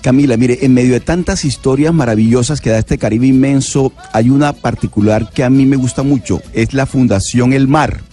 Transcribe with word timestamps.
Camila, 0.00 0.36
mire, 0.36 0.58
en 0.62 0.72
medio 0.74 0.94
de 0.94 1.00
tantas 1.00 1.44
historias 1.44 1.92
maravillosas 1.92 2.60
que 2.60 2.70
da 2.70 2.78
este 2.78 2.98
Caribe 2.98 3.26
inmenso, 3.26 3.92
hay 4.12 4.30
una 4.30 4.52
particular 4.52 5.30
que 5.30 5.44
a 5.44 5.50
mí 5.50 5.66
me 5.66 5.76
gusta 5.76 6.02
mucho, 6.02 6.40
es 6.52 6.72
la 6.72 6.86
Fundación 6.86 7.52
El 7.52 7.68
Mar. 7.68 8.09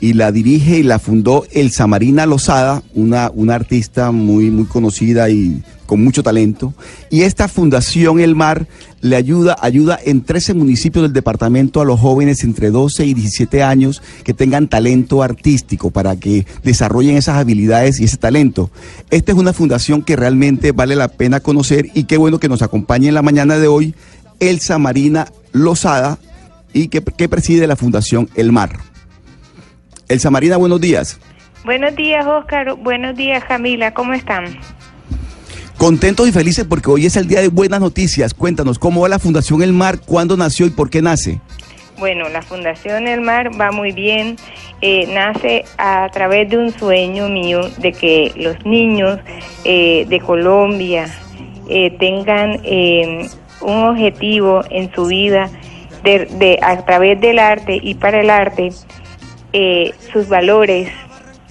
Y 0.00 0.12
la 0.12 0.30
dirige 0.30 0.78
y 0.78 0.82
la 0.82 0.98
fundó 0.98 1.46
Elsa 1.52 1.86
Marina 1.86 2.26
Lozada, 2.26 2.82
una, 2.94 3.30
una 3.34 3.54
artista 3.54 4.12
muy, 4.12 4.50
muy 4.50 4.66
conocida 4.66 5.30
y 5.30 5.62
con 5.86 6.02
mucho 6.02 6.22
talento. 6.22 6.74
Y 7.10 7.22
esta 7.22 7.48
Fundación 7.48 8.20
El 8.20 8.34
Mar 8.34 8.66
le 9.00 9.16
ayuda, 9.16 9.56
ayuda 9.60 9.98
en 10.04 10.22
13 10.22 10.54
municipios 10.54 11.04
del 11.04 11.12
departamento 11.12 11.80
a 11.80 11.84
los 11.84 12.00
jóvenes 12.00 12.44
entre 12.44 12.70
12 12.70 13.06
y 13.06 13.14
17 13.14 13.62
años 13.62 14.02
que 14.24 14.34
tengan 14.34 14.68
talento 14.68 15.22
artístico 15.22 15.90
para 15.90 16.16
que 16.16 16.46
desarrollen 16.62 17.16
esas 17.16 17.38
habilidades 17.38 18.00
y 18.00 18.04
ese 18.04 18.16
talento. 18.16 18.70
Esta 19.10 19.32
es 19.32 19.38
una 19.38 19.52
fundación 19.52 20.02
que 20.02 20.16
realmente 20.16 20.72
vale 20.72 20.96
la 20.96 21.08
pena 21.08 21.40
conocer 21.40 21.88
y 21.94 22.04
qué 22.04 22.16
bueno 22.16 22.40
que 22.40 22.48
nos 22.48 22.62
acompañe 22.62 23.08
en 23.08 23.14
la 23.14 23.22
mañana 23.22 23.58
de 23.58 23.68
hoy 23.68 23.94
Elsa 24.40 24.78
Marina 24.78 25.28
Lozada 25.52 26.18
y 26.72 26.88
que, 26.88 27.02
que 27.02 27.28
preside 27.28 27.66
la 27.66 27.76
Fundación 27.76 28.28
El 28.34 28.52
Mar. 28.52 28.95
Elsa 30.08 30.30
Marina, 30.30 30.56
buenos 30.56 30.80
días. 30.80 31.18
Buenos 31.64 31.96
días, 31.96 32.24
Óscar. 32.26 32.74
Buenos 32.76 33.16
días, 33.16 33.42
Camila. 33.44 33.92
¿Cómo 33.92 34.12
están? 34.12 34.44
Contentos 35.76 36.28
y 36.28 36.32
felices 36.32 36.64
porque 36.68 36.90
hoy 36.90 37.06
es 37.06 37.16
el 37.16 37.26
día 37.28 37.40
de 37.40 37.48
buenas 37.48 37.80
noticias. 37.80 38.32
Cuéntanos, 38.34 38.78
¿cómo 38.78 39.02
va 39.02 39.08
la 39.08 39.18
Fundación 39.18 39.62
El 39.62 39.72
Mar? 39.72 39.98
¿Cuándo 40.04 40.36
nació 40.36 40.66
y 40.66 40.70
por 40.70 40.88
qué 40.90 41.02
nace? 41.02 41.40
Bueno, 41.98 42.28
la 42.28 42.40
Fundación 42.42 43.08
El 43.08 43.20
Mar 43.20 43.50
va 43.60 43.72
muy 43.72 43.92
bien. 43.92 44.36
Eh, 44.80 45.06
nace 45.12 45.64
a 45.78 46.08
través 46.12 46.48
de 46.50 46.58
un 46.58 46.78
sueño 46.78 47.28
mío 47.28 47.68
de 47.78 47.92
que 47.92 48.32
los 48.36 48.64
niños 48.64 49.18
eh, 49.64 50.06
de 50.08 50.20
Colombia 50.20 51.06
eh, 51.68 51.90
tengan 51.98 52.60
eh, 52.62 53.28
un 53.60 53.84
objetivo 53.84 54.62
en 54.70 54.92
su 54.94 55.06
vida 55.06 55.50
de, 56.04 56.26
de- 56.38 56.58
a 56.62 56.84
través 56.84 57.20
del 57.20 57.38
arte 57.38 57.78
y 57.82 57.94
para 57.94 58.20
el 58.20 58.30
arte, 58.30 58.70
eh, 59.52 59.92
sus 60.12 60.28
valores 60.28 60.90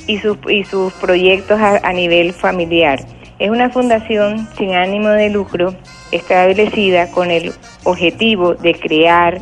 y 0.08 0.18
sus, 0.20 0.38
y 0.50 0.64
sus 0.64 0.94
proyectos 0.94 1.60
a, 1.60 1.94
nivel 1.94 2.34
familiar. 2.34 3.00
Es 3.40 3.50
una 3.50 3.70
fundación 3.70 4.48
sin 4.58 4.74
ánimo 4.74 5.10
de 5.10 5.30
lucro 5.30 5.76
establecida 6.12 7.12
con 7.12 7.32
el 7.32 7.54
objetivo 7.84 8.56
de 8.56 8.74
crear 8.76 9.40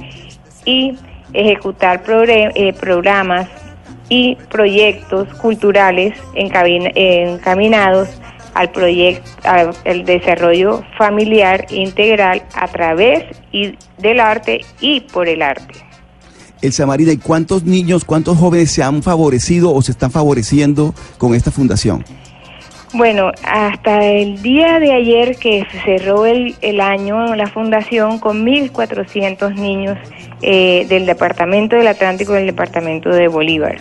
y 0.66 0.96
ejecutar 1.34 2.04
eh, 2.08 2.74
programas 2.74 3.50
y 4.10 4.36
proyectos 4.50 5.28
culturales 5.36 6.18
encaminados 6.36 8.10
al 8.54 8.72
proyecto 8.72 9.32
al 9.46 10.06
desarrollo 10.06 10.84
familiar 10.98 11.66
integral 11.70 12.44
a 12.54 12.68
través 12.68 13.26
del 13.98 14.20
arte 14.20 14.62
y 14.80 15.02
por 15.02 15.28
el 15.28 15.42
arte. 15.42 15.93
Elsa 16.64 16.86
Marina, 16.88 17.12
¿y 17.12 17.18
cuántos 17.18 17.64
niños, 17.66 18.06
cuántos 18.06 18.38
jóvenes 18.38 18.72
se 18.72 18.82
han 18.82 19.04
favorecido 19.04 19.72
o 19.74 19.82
se 19.82 19.92
están 19.92 20.10
favoreciendo 20.12 20.96
con 21.18 21.36
esta 21.36 21.52
fundación? 21.52 22.04
Bueno, 22.94 23.32
hasta 23.44 24.06
el 24.06 24.42
día 24.44 24.80
de 24.80 24.94
ayer 24.94 25.36
que 25.38 25.66
se 25.72 25.80
cerró 25.82 26.26
el, 26.26 26.56
el 26.62 26.80
año, 26.80 27.36
la 27.36 27.48
fundación 27.48 28.20
con 28.20 28.46
1.400 28.46 29.56
niños 29.56 29.98
eh, 30.42 30.86
del 30.88 31.06
Departamento 31.08 31.76
del 31.76 31.88
Atlántico 31.88 32.34
y 32.34 32.38
del 32.38 32.46
Departamento 32.48 33.10
de 33.10 33.28
Bolívar. 33.28 33.78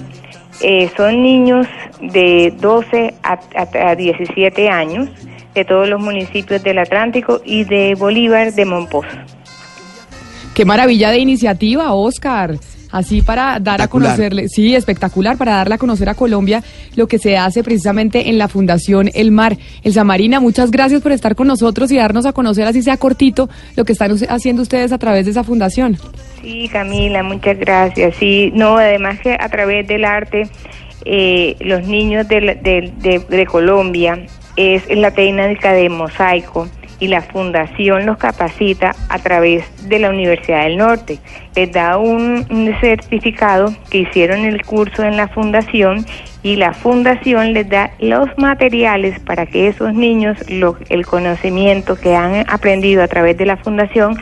Eh, 0.62 0.90
son 0.96 1.22
niños 1.22 1.66
de 2.00 2.52
12 2.60 3.14
a, 3.22 3.38
a- 3.54 3.90
a 3.90 3.94
17 3.96 4.68
años 4.70 5.08
de 5.54 5.64
todos 5.66 5.88
los 5.88 6.00
municipios 6.00 6.62
del 6.62 6.78
Atlántico 6.78 7.42
y 7.44 7.64
de 7.64 7.94
Bolívar 7.94 8.52
de 8.54 8.64
Monpós. 8.64 9.04
Qué 10.54 10.64
maravilla 10.64 11.10
de 11.10 11.18
iniciativa, 11.18 11.92
Oscar. 11.92 12.56
Así 12.92 13.22
para 13.22 13.58
dar 13.58 13.80
a 13.82 13.88
conocerle, 13.88 14.48
sí, 14.48 14.74
espectacular, 14.76 15.36
para 15.38 15.52
darle 15.56 15.74
a 15.74 15.78
conocer 15.78 16.08
a 16.10 16.14
Colombia 16.14 16.62
lo 16.94 17.08
que 17.08 17.18
se 17.18 17.36
hace 17.38 17.64
precisamente 17.64 18.28
en 18.28 18.36
la 18.38 18.48
Fundación 18.48 19.10
El 19.14 19.32
Mar. 19.32 19.56
Elsa 19.82 20.04
Marina, 20.04 20.38
muchas 20.40 20.70
gracias 20.70 21.00
por 21.00 21.10
estar 21.10 21.34
con 21.34 21.46
nosotros 21.46 21.90
y 21.90 21.96
darnos 21.96 22.26
a 22.26 22.32
conocer, 22.32 22.66
así 22.66 22.82
sea 22.82 22.98
cortito, 22.98 23.48
lo 23.76 23.84
que 23.84 23.92
están 23.92 24.12
haciendo 24.28 24.62
ustedes 24.62 24.92
a 24.92 24.98
través 24.98 25.24
de 25.24 25.30
esa 25.30 25.42
fundación. 25.42 25.96
Sí, 26.42 26.68
Camila, 26.70 27.22
muchas 27.22 27.58
gracias. 27.58 28.14
Sí, 28.16 28.52
no, 28.54 28.76
además 28.76 29.18
que 29.20 29.32
a 29.40 29.48
través 29.48 29.88
del 29.88 30.04
arte, 30.04 30.48
eh, 31.04 31.56
los 31.60 31.86
niños 31.88 32.28
de, 32.28 32.40
la- 32.42 32.54
de- 32.54 32.92
de- 33.00 33.18
de 33.20 33.46
Colombia 33.46 34.18
es 34.56 34.82
la 34.94 35.10
técnica 35.12 35.72
de 35.72 35.88
mosaico 35.88 36.68
y 37.02 37.08
la 37.08 37.20
fundación 37.20 38.06
los 38.06 38.16
capacita 38.16 38.94
a 39.08 39.18
través 39.18 39.64
de 39.88 39.98
la 39.98 40.10
Universidad 40.10 40.62
del 40.62 40.76
Norte. 40.76 41.18
Les 41.56 41.72
da 41.72 41.96
un, 41.98 42.46
un 42.48 42.74
certificado 42.80 43.74
que 43.90 43.98
hicieron 43.98 44.44
el 44.44 44.62
curso 44.64 45.02
en 45.02 45.16
la 45.16 45.26
fundación 45.26 46.06
y 46.44 46.54
la 46.54 46.72
fundación 46.72 47.54
les 47.54 47.68
da 47.68 47.90
los 47.98 48.28
materiales 48.38 49.18
para 49.18 49.46
que 49.46 49.66
esos 49.66 49.92
niños, 49.94 50.38
lo- 50.48 50.76
el 50.90 51.04
conocimiento 51.04 51.96
que 51.96 52.14
han 52.14 52.44
aprendido 52.48 53.02
a 53.02 53.08
través 53.08 53.36
de 53.36 53.46
la 53.46 53.56
fundación, 53.56 54.16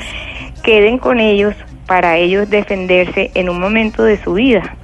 queden 0.63 0.97
con 0.97 1.21
ellos 1.21 1.55
para 1.87 2.17
ellos 2.17 2.49
defenderse 2.49 3.31
en 3.35 3.51
un 3.51 3.61
momento 3.61 4.05
de 4.05 4.17
su 4.25 4.33
vida. 4.33 4.79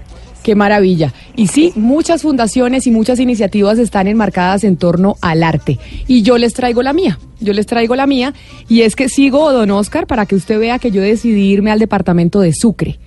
Qué 0.46 0.54
maravilla. 0.54 1.12
Y 1.34 1.48
sí, 1.48 1.72
muchas 1.74 2.22
fundaciones 2.22 2.86
y 2.86 2.92
muchas 2.92 3.18
iniciativas 3.18 3.80
están 3.80 4.06
enmarcadas 4.06 4.62
en 4.62 4.76
torno 4.76 5.16
al 5.20 5.42
arte. 5.42 5.80
Y 6.06 6.22
yo 6.22 6.38
les 6.38 6.54
traigo 6.54 6.84
la 6.84 6.92
mía. 6.92 7.18
Yo 7.40 7.52
les 7.52 7.66
traigo 7.66 7.96
la 7.96 8.06
mía. 8.06 8.32
Y 8.68 8.82
es 8.82 8.94
que 8.94 9.08
sigo, 9.08 9.52
don 9.52 9.72
Oscar, 9.72 10.06
para 10.06 10.24
que 10.24 10.36
usted 10.36 10.60
vea 10.60 10.78
que 10.78 10.92
yo 10.92 11.02
decidí 11.02 11.50
irme 11.50 11.72
al 11.72 11.80
departamento 11.80 12.38
de 12.38 12.52
Sucre. 12.52 13.00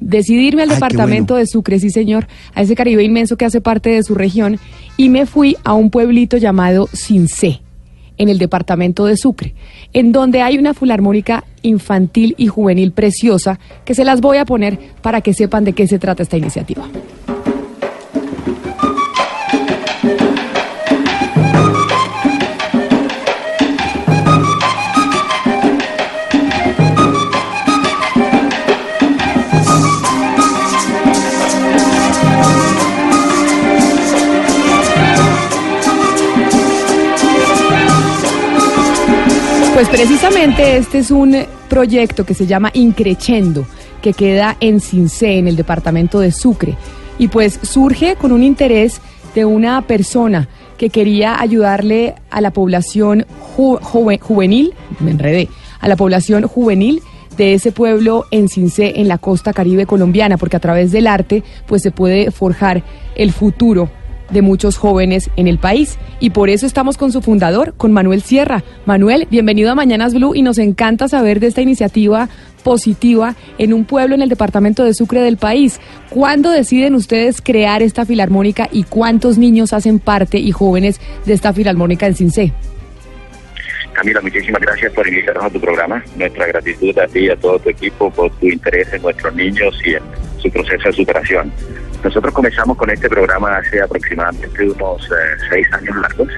Decidirme 0.00 0.64
al 0.64 0.70
Ay, 0.70 0.74
departamento 0.74 1.34
bueno. 1.34 1.44
de 1.44 1.46
Sucre, 1.46 1.78
sí 1.78 1.90
señor, 1.90 2.26
a 2.54 2.62
ese 2.62 2.74
Caribe 2.74 3.04
inmenso 3.04 3.36
que 3.36 3.44
hace 3.44 3.60
parte 3.60 3.90
de 3.90 4.02
su 4.02 4.16
región. 4.16 4.58
Y 4.96 5.10
me 5.10 5.26
fui 5.26 5.56
a 5.62 5.74
un 5.74 5.90
pueblito 5.90 6.38
llamado 6.38 6.88
Cincé 6.92 7.60
en 8.20 8.28
el 8.28 8.38
departamento 8.38 9.06
de 9.06 9.16
Sucre, 9.16 9.54
en 9.94 10.12
donde 10.12 10.42
hay 10.42 10.58
una 10.58 10.74
filarmónica 10.74 11.44
infantil 11.62 12.34
y 12.36 12.48
juvenil 12.48 12.92
preciosa 12.92 13.58
que 13.86 13.94
se 13.94 14.04
las 14.04 14.20
voy 14.20 14.36
a 14.36 14.44
poner 14.44 14.78
para 15.00 15.22
que 15.22 15.32
sepan 15.32 15.64
de 15.64 15.72
qué 15.72 15.86
se 15.86 15.98
trata 15.98 16.22
esta 16.22 16.36
iniciativa. 16.36 16.86
Pues 39.80 39.88
precisamente 39.88 40.76
este 40.76 40.98
es 40.98 41.10
un 41.10 41.34
proyecto 41.70 42.26
que 42.26 42.34
se 42.34 42.46
llama 42.46 42.70
Increchendo, 42.74 43.64
que 44.02 44.12
queda 44.12 44.58
en 44.60 44.78
Cincé, 44.78 45.38
en 45.38 45.48
el 45.48 45.56
departamento 45.56 46.20
de 46.20 46.32
Sucre. 46.32 46.76
Y 47.18 47.28
pues 47.28 47.58
surge 47.62 48.16
con 48.16 48.30
un 48.30 48.42
interés 48.42 49.00
de 49.34 49.46
una 49.46 49.80
persona 49.80 50.48
que 50.76 50.90
quería 50.90 51.40
ayudarle 51.40 52.14
a 52.28 52.42
la 52.42 52.50
población 52.50 53.24
juvenil, 53.56 54.74
me 54.98 55.12
enredé, 55.12 55.48
a 55.80 55.88
la 55.88 55.96
población 55.96 56.46
juvenil 56.46 57.00
de 57.38 57.54
ese 57.54 57.72
pueblo 57.72 58.26
en 58.30 58.50
Cincé, 58.50 59.00
en 59.00 59.08
la 59.08 59.16
costa 59.16 59.54
caribe 59.54 59.86
colombiana, 59.86 60.36
porque 60.36 60.58
a 60.58 60.60
través 60.60 60.92
del 60.92 61.06
arte 61.06 61.42
pues 61.66 61.80
se 61.80 61.90
puede 61.90 62.30
forjar 62.30 62.82
el 63.16 63.32
futuro 63.32 63.88
de 64.30 64.42
muchos 64.42 64.76
jóvenes 64.76 65.30
en 65.36 65.48
el 65.48 65.58
país. 65.58 65.98
Y 66.20 66.30
por 66.30 66.50
eso 66.50 66.66
estamos 66.66 66.96
con 66.96 67.12
su 67.12 67.22
fundador, 67.22 67.74
con 67.76 67.92
Manuel 67.92 68.22
Sierra. 68.22 68.62
Manuel, 68.86 69.26
bienvenido 69.30 69.70
a 69.70 69.74
Mañanas 69.74 70.14
Blue 70.14 70.34
y 70.34 70.42
nos 70.42 70.58
encanta 70.58 71.08
saber 71.08 71.40
de 71.40 71.48
esta 71.48 71.62
iniciativa 71.62 72.28
positiva 72.60 73.34
en 73.58 73.72
un 73.72 73.84
pueblo 73.84 74.14
en 74.14 74.22
el 74.22 74.28
departamento 74.28 74.84
de 74.84 74.94
Sucre 74.94 75.20
del 75.20 75.36
país. 75.36 75.80
¿Cuándo 76.10 76.50
deciden 76.50 76.94
ustedes 76.94 77.40
crear 77.40 77.82
esta 77.82 78.04
filarmónica 78.04 78.68
y 78.70 78.84
cuántos 78.84 79.38
niños 79.38 79.72
hacen 79.72 79.98
parte 79.98 80.38
y 80.38 80.52
jóvenes 80.52 81.00
de 81.24 81.32
esta 81.32 81.52
filarmónica 81.52 82.06
en 82.06 82.14
Cincé? 82.14 82.52
Camila, 83.92 84.20
muchísimas 84.20 84.62
gracias 84.62 84.92
por 84.92 85.06
invitarnos 85.06 85.44
a 85.44 85.50
tu 85.50 85.60
programa. 85.60 86.02
Nuestra 86.16 86.46
gratitud 86.46 86.96
a 86.98 87.06
ti 87.06 87.20
y 87.20 87.30
a 87.30 87.36
todo 87.36 87.58
tu 87.58 87.70
equipo 87.70 88.10
por 88.10 88.30
tu 88.38 88.46
interés 88.46 88.92
en 88.92 89.02
nuestros 89.02 89.34
niños 89.34 89.74
y 89.84 89.94
en 89.94 90.02
su 90.38 90.50
proceso 90.50 90.88
de 90.88 90.92
superación. 90.92 91.52
Nosotros 92.02 92.32
comenzamos 92.32 92.76
con 92.76 92.90
este 92.90 93.08
programa 93.08 93.56
hace 93.56 93.80
aproximadamente 93.82 94.70
unos 94.70 95.04
eh, 95.04 95.36
seis 95.50 95.66
años 95.72 95.96
largos. 95.96 96.28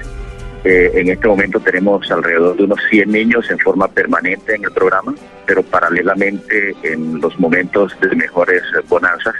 Eh, 0.65 0.91
en 0.93 1.09
este 1.09 1.27
momento 1.27 1.59
tenemos 1.59 2.09
alrededor 2.11 2.55
de 2.55 2.63
unos 2.63 2.79
100 2.89 3.11
niños 3.11 3.49
en 3.49 3.59
forma 3.59 3.87
permanente 3.87 4.55
en 4.55 4.63
el 4.63 4.71
programa, 4.71 5.13
pero 5.45 5.63
paralelamente 5.63 6.75
en 6.83 7.19
los 7.19 7.37
momentos 7.39 7.93
de 8.01 8.15
mejores 8.15 8.61
bonanzas 8.87 9.35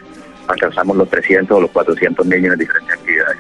alcanzamos 0.48 0.98
los 0.98 1.10
300 1.10 1.58
o 1.58 1.62
los 1.62 1.72
400 1.72 2.26
niños 2.26 2.54
en 2.54 2.60
diferentes 2.60 2.94
actividades. 2.94 3.38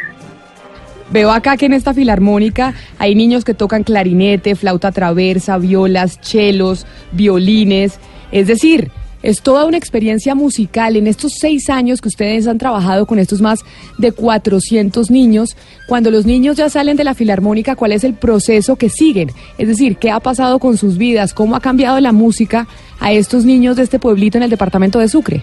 Veo 1.09 1.31
acá 1.31 1.57
que 1.57 1.65
en 1.65 1.73
esta 1.73 1.93
filarmónica 1.93 2.73
hay 2.97 3.15
niños 3.15 3.43
que 3.45 3.53
tocan 3.53 3.83
clarinete, 3.83 4.55
flauta 4.55 4.91
traversa, 4.91 5.57
violas, 5.57 6.19
chelos, 6.21 6.87
violines. 7.11 7.99
Es 8.31 8.47
decir, 8.47 8.91
es 9.23 9.41
toda 9.41 9.65
una 9.65 9.77
experiencia 9.77 10.35
musical. 10.35 10.95
En 10.97 11.07
estos 11.07 11.33
seis 11.39 11.69
años 11.69 12.01
que 12.01 12.09
ustedes 12.09 12.45
han 12.45 12.57
trabajado 12.57 13.05
con 13.05 13.17
estos 13.17 13.41
más 13.41 13.61
de 13.97 14.11
400 14.11 15.09
niños, 15.09 15.57
cuando 15.87 16.11
los 16.11 16.25
niños 16.25 16.57
ya 16.57 16.69
salen 16.69 16.97
de 16.97 17.05
la 17.05 17.15
filarmónica, 17.15 17.75
¿cuál 17.75 17.93
es 17.93 18.03
el 18.03 18.13
proceso 18.13 18.75
que 18.75 18.89
siguen? 18.89 19.31
Es 19.57 19.69
decir, 19.69 19.97
¿qué 19.97 20.11
ha 20.11 20.19
pasado 20.19 20.59
con 20.59 20.77
sus 20.77 20.97
vidas? 20.97 21.33
¿Cómo 21.33 21.55
ha 21.55 21.61
cambiado 21.61 21.99
la 21.99 22.11
música 22.11 22.67
a 22.99 23.13
estos 23.13 23.45
niños 23.45 23.77
de 23.77 23.83
este 23.83 23.97
pueblito 23.97 24.37
en 24.37 24.43
el 24.43 24.49
departamento 24.49 24.99
de 24.99 25.07
Sucre? 25.07 25.41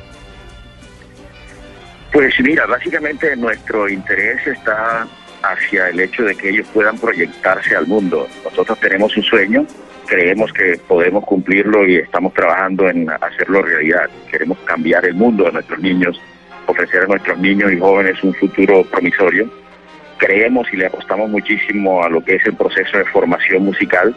Pues 2.13 2.35
mira, 2.41 2.67
básicamente 2.67 3.35
nuestro 3.37 3.89
interés 3.89 4.47
está 4.47 5.07
hacia 5.43 5.89
el 5.89 6.01
hecho 6.01 6.25
de 6.25 6.35
que 6.35 6.51
ellos 6.51 6.67
puedan 6.75 6.99
proyectarse 6.99 7.75
al 7.75 7.87
mundo. 7.87 8.27
Nosotros 8.45 8.79
tenemos 8.81 9.17
un 9.17 9.23
sueño, 9.23 9.67
creemos 10.11 10.53
que 10.53 10.77
podemos 10.89 11.25
cumplirlo 11.25 11.87
y 11.87 11.97
estamos 11.97 12.35
trabajando 12.35 12.89
en 12.89 13.09
hacerlo 13.09 13.63
realidad. 13.63 14.11
Queremos 14.29 14.59
cambiar 14.65 15.07
el 15.07 15.15
mundo 15.15 15.45
de 15.45 15.53
nuestros 15.53 15.79
niños, 15.79 16.21
ofrecer 16.67 17.05
a 17.05 17.07
nuestros 17.07 17.39
niños 17.39 17.73
y 17.73 17.79
jóvenes 17.79 18.23
un 18.25 18.35
futuro 18.35 18.83
promisorio. 18.91 19.49
Creemos 20.19 20.67
y 20.73 20.79
le 20.79 20.87
apostamos 20.87 21.31
muchísimo 21.31 22.03
a 22.03 22.09
lo 22.09 22.25
que 22.25 22.35
es 22.35 22.45
el 22.45 22.55
proceso 22.55 22.99
de 22.99 23.05
formación 23.05 23.65
musical 23.65 24.15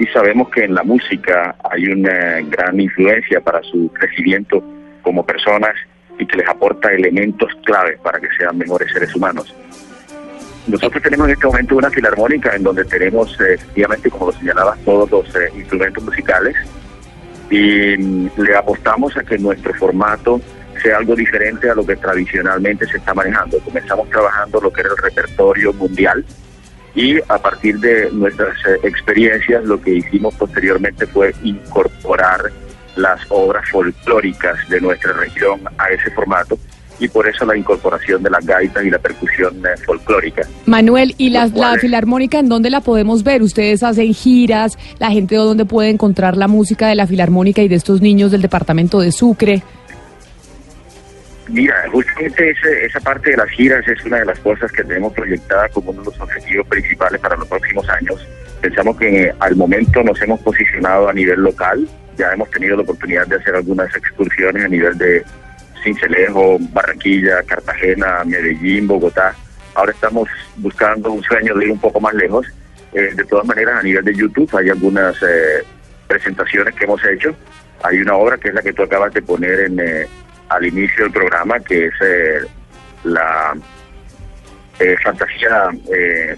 y 0.00 0.06
sabemos 0.06 0.48
que 0.50 0.64
en 0.64 0.74
la 0.74 0.82
música 0.82 1.54
hay 1.70 1.86
una 1.86 2.40
gran 2.42 2.80
influencia 2.80 3.40
para 3.40 3.62
su 3.62 3.92
crecimiento 3.92 4.60
como 5.02 5.24
personas 5.24 5.74
y 6.18 6.26
que 6.26 6.38
les 6.38 6.48
aporta 6.48 6.90
elementos 6.90 7.52
claves 7.64 8.00
para 8.00 8.18
que 8.18 8.28
sean 8.36 8.58
mejores 8.58 8.90
seres 8.92 9.14
humanos. 9.14 9.54
Nosotros 10.68 11.02
tenemos 11.02 11.28
en 11.28 11.32
este 11.32 11.46
momento 11.46 11.76
una 11.76 11.90
filarmónica 11.90 12.54
en 12.54 12.62
donde 12.62 12.84
tenemos, 12.84 13.32
eh, 13.40 13.54
efectivamente, 13.54 14.10
como 14.10 14.26
lo 14.26 14.32
señalabas, 14.32 14.78
todos 14.84 15.10
los 15.10 15.34
eh, 15.34 15.50
instrumentos 15.56 16.04
musicales 16.04 16.56
y 17.50 17.96
mm, 17.96 18.30
le 18.36 18.54
apostamos 18.54 19.16
a 19.16 19.22
que 19.22 19.38
nuestro 19.38 19.72
formato 19.74 20.42
sea 20.82 20.98
algo 20.98 21.16
diferente 21.16 21.70
a 21.70 21.74
lo 21.74 21.86
que 21.86 21.96
tradicionalmente 21.96 22.86
se 22.86 22.98
está 22.98 23.14
manejando. 23.14 23.58
Comenzamos 23.60 24.10
trabajando 24.10 24.60
lo 24.60 24.70
que 24.70 24.82
era 24.82 24.90
el 24.90 24.96
repertorio 24.98 25.72
mundial 25.72 26.22
y 26.94 27.18
a 27.28 27.38
partir 27.38 27.78
de 27.80 28.10
nuestras 28.12 28.54
eh, 28.66 28.78
experiencias 28.82 29.64
lo 29.64 29.80
que 29.80 29.94
hicimos 29.94 30.34
posteriormente 30.34 31.06
fue 31.06 31.34
incorporar 31.42 32.52
las 32.94 33.20
obras 33.30 33.66
folclóricas 33.70 34.68
de 34.68 34.82
nuestra 34.82 35.14
región 35.14 35.60
a 35.78 35.88
ese 35.88 36.10
formato 36.10 36.58
y 37.00 37.08
por 37.08 37.28
eso 37.28 37.44
la 37.44 37.56
incorporación 37.56 38.22
de 38.22 38.30
las 38.30 38.44
gaitas 38.44 38.84
y 38.84 38.90
la 38.90 38.98
percusión 38.98 39.54
eh, 39.64 39.76
folclórica. 39.84 40.42
Manuel, 40.66 41.14
¿y 41.18 41.30
la, 41.30 41.46
la, 41.46 41.78
filarmónica 41.78 42.38
en 42.38 42.48
dónde 42.48 42.70
la 42.70 42.80
podemos 42.80 43.22
ver? 43.22 43.42
Ustedes 43.42 43.82
hacen 43.82 44.12
giras, 44.14 44.76
la 44.98 45.10
gente 45.10 45.34
de 45.34 45.40
dónde 45.40 45.64
puede 45.64 45.90
encontrar 45.90 46.36
la 46.36 46.48
música 46.48 46.88
de 46.88 46.94
la 46.94 47.06
filarmónica 47.06 47.62
y 47.62 47.68
de 47.68 47.76
estos 47.76 48.00
niños 48.00 48.30
del 48.30 48.42
departamento 48.42 49.00
de 49.00 49.12
Sucre. 49.12 49.62
Mira, 51.48 51.74
justamente 51.90 52.54
esa 52.84 53.00
parte 53.00 53.30
de 53.30 53.38
las 53.38 53.48
giras 53.48 53.86
es 53.88 54.04
una 54.04 54.18
de 54.18 54.26
las 54.26 54.38
cosas 54.40 54.70
que 54.70 54.84
tenemos 54.84 55.14
proyectada 55.14 55.68
como 55.70 55.92
uno 55.92 56.02
de 56.02 56.06
los 56.06 56.20
objetivos 56.20 56.66
principales 56.66 57.20
para 57.20 57.36
los 57.36 57.48
próximos 57.48 57.88
años. 57.88 58.26
Pensamos 58.60 58.98
que 58.98 59.32
al 59.38 59.56
momento 59.56 60.02
nos 60.02 60.20
hemos 60.20 60.40
posicionado 60.40 61.08
a 61.08 61.12
nivel 61.12 61.40
local, 61.40 61.88
ya 62.18 62.32
hemos 62.32 62.50
tenido 62.50 62.76
la 62.76 62.82
oportunidad 62.82 63.26
de 63.28 63.36
hacer 63.36 63.54
algunas 63.54 63.94
excursiones 63.96 64.64
a 64.64 64.68
nivel 64.68 64.98
de 64.98 65.24
Cincelejo, 65.82 66.58
Barranquilla, 66.72 67.42
Cartagena, 67.42 68.24
Medellín, 68.24 68.86
Bogotá. 68.86 69.34
Ahora 69.74 69.92
estamos 69.92 70.28
buscando 70.56 71.12
un 71.12 71.22
sueño 71.22 71.54
de 71.54 71.66
ir 71.66 71.72
un 71.72 71.80
poco 71.80 72.00
más 72.00 72.14
lejos. 72.14 72.46
Eh, 72.92 73.12
de 73.14 73.24
todas 73.24 73.46
maneras, 73.46 73.80
a 73.80 73.82
nivel 73.82 74.04
de 74.04 74.14
YouTube 74.14 74.50
hay 74.56 74.70
algunas 74.70 75.16
eh, 75.22 75.62
presentaciones 76.06 76.74
que 76.74 76.84
hemos 76.84 77.04
hecho. 77.04 77.34
Hay 77.82 77.98
una 78.00 78.14
obra 78.14 78.38
que 78.38 78.48
es 78.48 78.54
la 78.54 78.62
que 78.62 78.72
tú 78.72 78.82
acabas 78.82 79.12
de 79.14 79.22
poner 79.22 79.60
en, 79.60 79.78
eh, 79.78 80.06
al 80.48 80.66
inicio 80.66 81.04
del 81.04 81.12
programa, 81.12 81.60
que 81.60 81.86
es 81.86 81.94
la 83.04 83.54
fantasía 85.02 85.70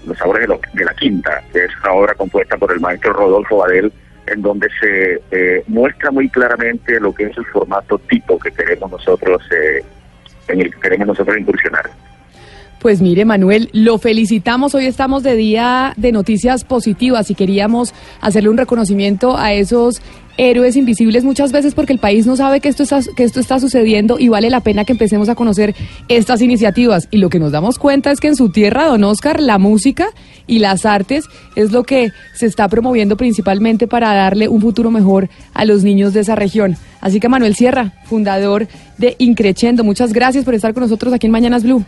Los 0.05 0.17
sabores 0.17 0.47
de, 0.47 0.59
de, 0.73 0.85
la 0.85 0.93
quinta, 0.93 1.43
que 1.51 1.65
es 1.65 1.71
una 1.83 1.93
obra 1.93 2.13
compuesta 2.15 2.57
por 2.57 2.71
el 2.71 2.79
maestro 2.79 3.13
Rodolfo 3.13 3.57
Badel 3.57 3.91
en 4.31 4.41
donde 4.41 4.67
se 4.79 5.21
eh, 5.31 5.63
muestra 5.67 6.11
muy 6.11 6.29
claramente 6.29 6.99
lo 6.99 7.13
que 7.13 7.25
es 7.25 7.37
el 7.37 7.45
formato 7.45 7.99
tipo 7.99 8.39
que 8.39 8.51
queremos 8.51 8.91
nosotros, 8.91 9.41
eh, 9.51 9.83
en 10.47 10.61
el 10.61 10.73
que 10.73 10.79
queremos 10.79 11.07
nosotros 11.07 11.37
incursionar. 11.37 11.89
Pues 12.79 12.99
mire, 12.99 13.25
Manuel, 13.25 13.69
lo 13.73 13.99
felicitamos. 13.99 14.73
Hoy 14.73 14.87
estamos 14.87 15.21
de 15.21 15.35
día 15.35 15.93
de 15.97 16.11
noticias 16.11 16.63
positivas 16.63 17.29
y 17.29 17.35
queríamos 17.35 17.93
hacerle 18.21 18.49
un 18.49 18.57
reconocimiento 18.57 19.37
a 19.37 19.53
esos 19.53 20.01
héroes 20.41 20.75
invisibles 20.75 21.23
muchas 21.23 21.51
veces 21.51 21.75
porque 21.75 21.93
el 21.93 21.99
país 21.99 22.25
no 22.25 22.35
sabe 22.35 22.61
que 22.61 22.69
esto 22.69 22.81
está, 22.81 23.59
sucediendo 23.59 24.17
y 24.17 24.27
vale 24.27 24.49
la 24.49 24.61
pena 24.61 24.85
que 24.85 24.93
empecemos 24.93 25.29
a 25.29 25.35
conocer 25.35 25.75
estas 26.07 26.41
iniciativas. 26.41 27.07
Y 27.11 27.17
lo 27.17 27.29
que 27.29 27.37
nos 27.37 27.51
damos 27.51 27.77
cuenta 27.77 28.09
es 28.09 28.19
que 28.19 28.27
en 28.27 28.35
su 28.35 28.49
tierra, 28.49 28.87
don 28.87 29.03
Oscar, 29.03 29.39
la 29.39 29.59
música 29.59 30.07
y 30.47 30.57
las 30.57 30.87
artes 30.87 31.25
es 31.55 31.71
lo 31.71 31.83
que 31.83 32.09
se 32.33 32.47
está 32.47 32.67
promoviendo 32.69 33.17
principalmente 33.17 33.87
para 33.87 34.15
darle 34.15 34.47
un 34.47 34.61
futuro 34.61 34.89
mejor 34.89 35.29
a 35.53 35.63
los 35.63 35.83
niños 35.83 36.13
de 36.13 36.21
esa 36.21 36.35
región. 36.35 36.75
Así 37.01 37.19
que 37.19 37.29
Manuel 37.29 37.55
Sierra, 37.55 37.93
fundador 38.05 38.67
de 38.97 39.15
Increchendo, 39.19 39.83
muchas 39.83 40.11
gracias 40.11 40.43
por 40.43 40.55
estar 40.55 40.73
con 40.73 40.81
nosotros 40.81 41.13
aquí 41.13 41.27
en 41.27 41.33
Mañanas 41.33 41.61
Blue. 41.63 41.85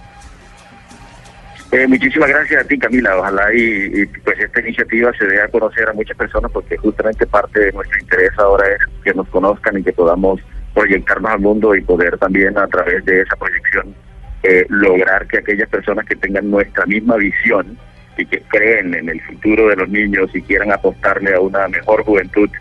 Eh, 1.73 1.87
muchísimas 1.87 2.29
gracias 2.29 2.63
a 2.63 2.67
ti, 2.67 2.77
Camila. 2.77 3.17
Ojalá 3.17 3.51
y, 3.51 4.05
pues 4.23 4.39
esta 4.39 4.59
iniciativa 4.59 5.11
se 5.17 5.25
dé 5.25 5.41
a 5.41 5.47
conocer 5.47 5.89
a 5.89 5.93
muchas 5.93 6.15
personas 6.15 6.51
porque 6.51 6.77
justamente 6.77 7.25
parte 7.25 7.59
de 7.59 7.71
nuestro 7.71 7.99
interés 7.99 8.29
ahora 8.37 8.63
es 8.67 8.81
que 9.03 9.11
nos 9.15 9.27
conozcan 9.29 9.79
y 9.79 9.83
que 9.83 9.91
podamos 9.91 10.39
proyectarnos 10.75 11.31
al 11.31 11.39
mundo 11.39 11.73
y 11.73 11.81
poder 11.81 12.15
también 12.19 12.55
a 12.59 12.67
través 12.67 13.03
de 13.05 13.21
esa 13.21 13.35
proyección 13.37 13.95
eh, 14.43 14.67
lograr 14.69 15.25
que 15.25 15.39
aquellas 15.39 15.67
personas 15.67 16.05
que 16.05 16.15
tengan 16.15 16.51
nuestra 16.51 16.85
misma 16.85 17.17
visión 17.17 17.75
y 18.19 18.25
que 18.27 18.39
creen 18.49 18.93
en 18.93 19.09
el 19.09 19.19
futuro 19.21 19.69
de 19.69 19.75
los 19.75 19.89
niños 19.89 20.29
y 20.35 20.43
quieran 20.43 20.71
apostarle 20.71 21.33
a 21.33 21.39
una 21.39 21.67
mejor 21.69 22.03
juventud, 22.03 22.51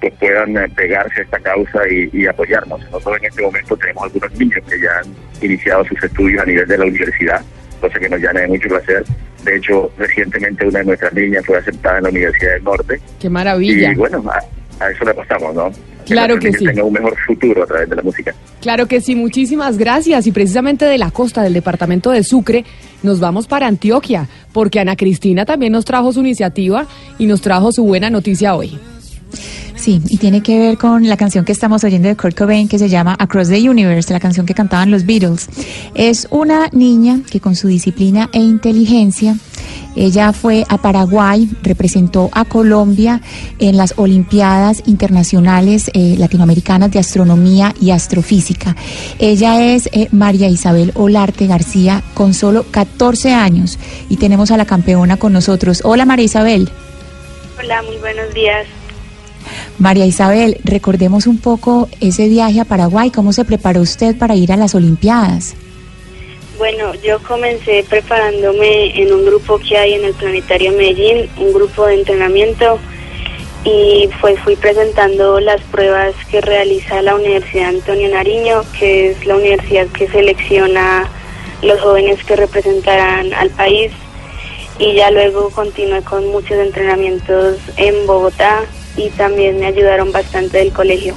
pues 0.00 0.14
puedan 0.14 0.56
eh, 0.56 0.66
pegarse 0.74 1.20
a 1.20 1.24
esta 1.24 1.40
causa 1.40 1.86
y, 1.90 2.08
y 2.10 2.26
apoyarnos. 2.26 2.80
Nosotros 2.90 3.18
en 3.18 3.26
este 3.26 3.42
momento 3.42 3.76
tenemos 3.76 4.04
algunos 4.04 4.32
niños 4.38 4.64
que 4.66 4.80
ya 4.80 4.98
han 5.00 5.14
iniciado 5.42 5.84
sus 5.84 6.02
estudios 6.02 6.42
a 6.42 6.46
nivel 6.46 6.66
de 6.66 6.78
la 6.78 6.86
universidad 6.86 7.42
cosa 7.82 7.98
que 7.98 8.08
nos 8.08 8.20
llena 8.20 8.40
de 8.40 8.48
mucho 8.48 8.68
placer. 8.68 9.04
De 9.44 9.56
hecho, 9.56 9.90
recientemente 9.98 10.66
una 10.66 10.78
de 10.78 10.84
nuestras 10.86 11.12
niñas 11.12 11.44
fue 11.44 11.58
aceptada 11.58 11.98
en 11.98 12.04
la 12.04 12.10
Universidad 12.10 12.52
del 12.52 12.64
Norte. 12.64 13.00
¡Qué 13.20 13.28
maravilla! 13.28 13.92
Y 13.92 13.94
bueno, 13.96 14.24
a, 14.30 14.90
eso 14.90 15.04
le 15.04 15.10
apostamos, 15.10 15.54
¿no? 15.54 15.70
Claro 16.06 16.38
que, 16.38 16.52
sí. 16.52 16.64
Tenga 16.64 16.84
un 16.84 16.92
mejor 16.92 17.16
futuro 17.26 17.62
a 17.62 17.66
través 17.66 17.88
de 17.88 17.96
la 17.96 18.02
música. 18.02 18.34
Claro 18.60 18.86
que 18.86 19.00
sí, 19.00 19.14
muchísimas 19.14 19.78
gracias. 19.78 20.26
Y 20.26 20.32
precisamente 20.32 20.84
de 20.84 20.98
la 20.98 21.10
costa 21.10 21.42
del 21.42 21.52
departamento 21.52 22.10
de 22.10 22.24
Sucre 22.24 22.64
nos 23.02 23.20
vamos 23.20 23.46
para 23.46 23.66
Antioquia, 23.66 24.28
porque 24.52 24.80
Ana 24.80 24.96
Cristina 24.96 25.44
también 25.44 25.72
nos 25.72 25.84
trajo 25.84 26.12
su 26.12 26.20
iniciativa 26.20 26.86
y 27.18 27.26
nos 27.26 27.40
trajo 27.40 27.72
su 27.72 27.84
buena 27.84 28.10
noticia 28.10 28.54
hoy. 28.54 28.78
Sí, 29.82 30.00
y 30.08 30.18
tiene 30.18 30.44
que 30.44 30.60
ver 30.60 30.78
con 30.78 31.08
la 31.08 31.16
canción 31.16 31.44
que 31.44 31.50
estamos 31.50 31.82
oyendo 31.82 32.06
de 32.06 32.14
Kurt 32.14 32.38
Cobain 32.38 32.68
que 32.68 32.78
se 32.78 32.88
llama 32.88 33.16
Across 33.18 33.48
the 33.48 33.68
Universe, 33.68 34.12
la 34.12 34.20
canción 34.20 34.46
que 34.46 34.54
cantaban 34.54 34.92
los 34.92 35.04
Beatles. 35.04 35.48
Es 35.96 36.28
una 36.30 36.68
niña 36.70 37.22
que 37.28 37.40
con 37.40 37.56
su 37.56 37.66
disciplina 37.66 38.30
e 38.32 38.38
inteligencia 38.38 39.34
ella 39.96 40.32
fue 40.32 40.64
a 40.68 40.78
Paraguay, 40.78 41.50
representó 41.64 42.30
a 42.30 42.44
Colombia 42.44 43.22
en 43.58 43.76
las 43.76 43.94
Olimpiadas 43.96 44.84
Internacionales 44.86 45.90
eh, 45.94 46.14
Latinoamericanas 46.16 46.92
de 46.92 47.00
Astronomía 47.00 47.74
y 47.80 47.90
Astrofísica. 47.90 48.76
Ella 49.18 49.74
es 49.74 49.88
eh, 49.92 50.06
María 50.12 50.46
Isabel 50.46 50.92
Olarte 50.94 51.48
García, 51.48 52.04
con 52.14 52.34
solo 52.34 52.66
14 52.70 53.34
años, 53.34 53.80
y 54.08 54.16
tenemos 54.16 54.52
a 54.52 54.56
la 54.56 54.64
campeona 54.64 55.16
con 55.16 55.32
nosotros. 55.32 55.80
Hola 55.82 56.04
María 56.04 56.26
Isabel. 56.26 56.70
Hola, 57.58 57.82
muy 57.82 57.96
buenos 57.96 58.32
días. 58.32 58.68
María 59.78 60.06
Isabel, 60.06 60.58
recordemos 60.64 61.26
un 61.26 61.38
poco 61.38 61.88
ese 62.00 62.28
viaje 62.28 62.60
a 62.60 62.64
Paraguay, 62.64 63.10
¿cómo 63.10 63.32
se 63.32 63.44
preparó 63.44 63.80
usted 63.80 64.16
para 64.16 64.36
ir 64.36 64.52
a 64.52 64.56
las 64.56 64.74
Olimpiadas? 64.74 65.54
Bueno, 66.58 66.94
yo 67.02 67.20
comencé 67.22 67.84
preparándome 67.88 69.00
en 69.00 69.12
un 69.12 69.24
grupo 69.24 69.58
que 69.58 69.76
hay 69.76 69.94
en 69.94 70.04
el 70.04 70.14
Planetario 70.14 70.72
Medellín, 70.72 71.28
un 71.38 71.52
grupo 71.52 71.86
de 71.86 71.94
entrenamiento 71.94 72.78
y 73.64 74.08
pues 74.20 74.38
fui 74.40 74.54
presentando 74.56 75.40
las 75.40 75.60
pruebas 75.62 76.14
que 76.30 76.40
realiza 76.40 77.02
la 77.02 77.16
Universidad 77.16 77.70
Antonio 77.70 78.08
Nariño, 78.10 78.62
que 78.78 79.10
es 79.10 79.26
la 79.26 79.36
universidad 79.36 79.86
que 79.88 80.08
selecciona 80.08 81.08
los 81.62 81.80
jóvenes 81.80 82.22
que 82.24 82.36
representarán 82.36 83.32
al 83.34 83.50
país 83.50 83.90
y 84.78 84.94
ya 84.94 85.10
luego 85.10 85.50
continué 85.50 86.02
con 86.02 86.28
muchos 86.28 86.58
entrenamientos 86.58 87.58
en 87.76 88.06
Bogotá 88.06 88.62
y 88.96 89.08
también 89.10 89.58
me 89.58 89.66
ayudaron 89.66 90.12
bastante 90.12 90.58
del 90.58 90.72
colegio. 90.72 91.14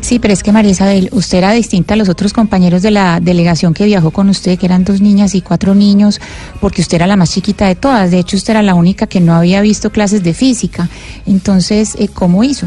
Sí, 0.00 0.18
pero 0.18 0.32
es 0.32 0.42
que 0.42 0.50
María 0.50 0.72
Isabel, 0.72 1.08
usted 1.12 1.38
era 1.38 1.52
distinta 1.52 1.94
a 1.94 1.96
los 1.96 2.08
otros 2.08 2.32
compañeros 2.32 2.82
de 2.82 2.90
la 2.90 3.20
delegación 3.20 3.74
que 3.74 3.84
viajó 3.84 4.10
con 4.10 4.28
usted, 4.28 4.58
que 4.58 4.66
eran 4.66 4.82
dos 4.82 5.00
niñas 5.00 5.34
y 5.34 5.42
cuatro 5.42 5.74
niños, 5.74 6.20
porque 6.60 6.80
usted 6.80 6.96
era 6.96 7.06
la 7.06 7.16
más 7.16 7.32
chiquita 7.32 7.68
de 7.68 7.74
todas. 7.74 8.10
De 8.10 8.18
hecho, 8.18 8.36
usted 8.36 8.54
era 8.54 8.62
la 8.62 8.74
única 8.74 9.06
que 9.06 9.20
no 9.20 9.34
había 9.34 9.60
visto 9.60 9.90
clases 9.90 10.24
de 10.24 10.34
física. 10.34 10.88
Entonces, 11.26 11.94
eh, 11.96 12.08
¿cómo 12.12 12.42
hizo? 12.42 12.66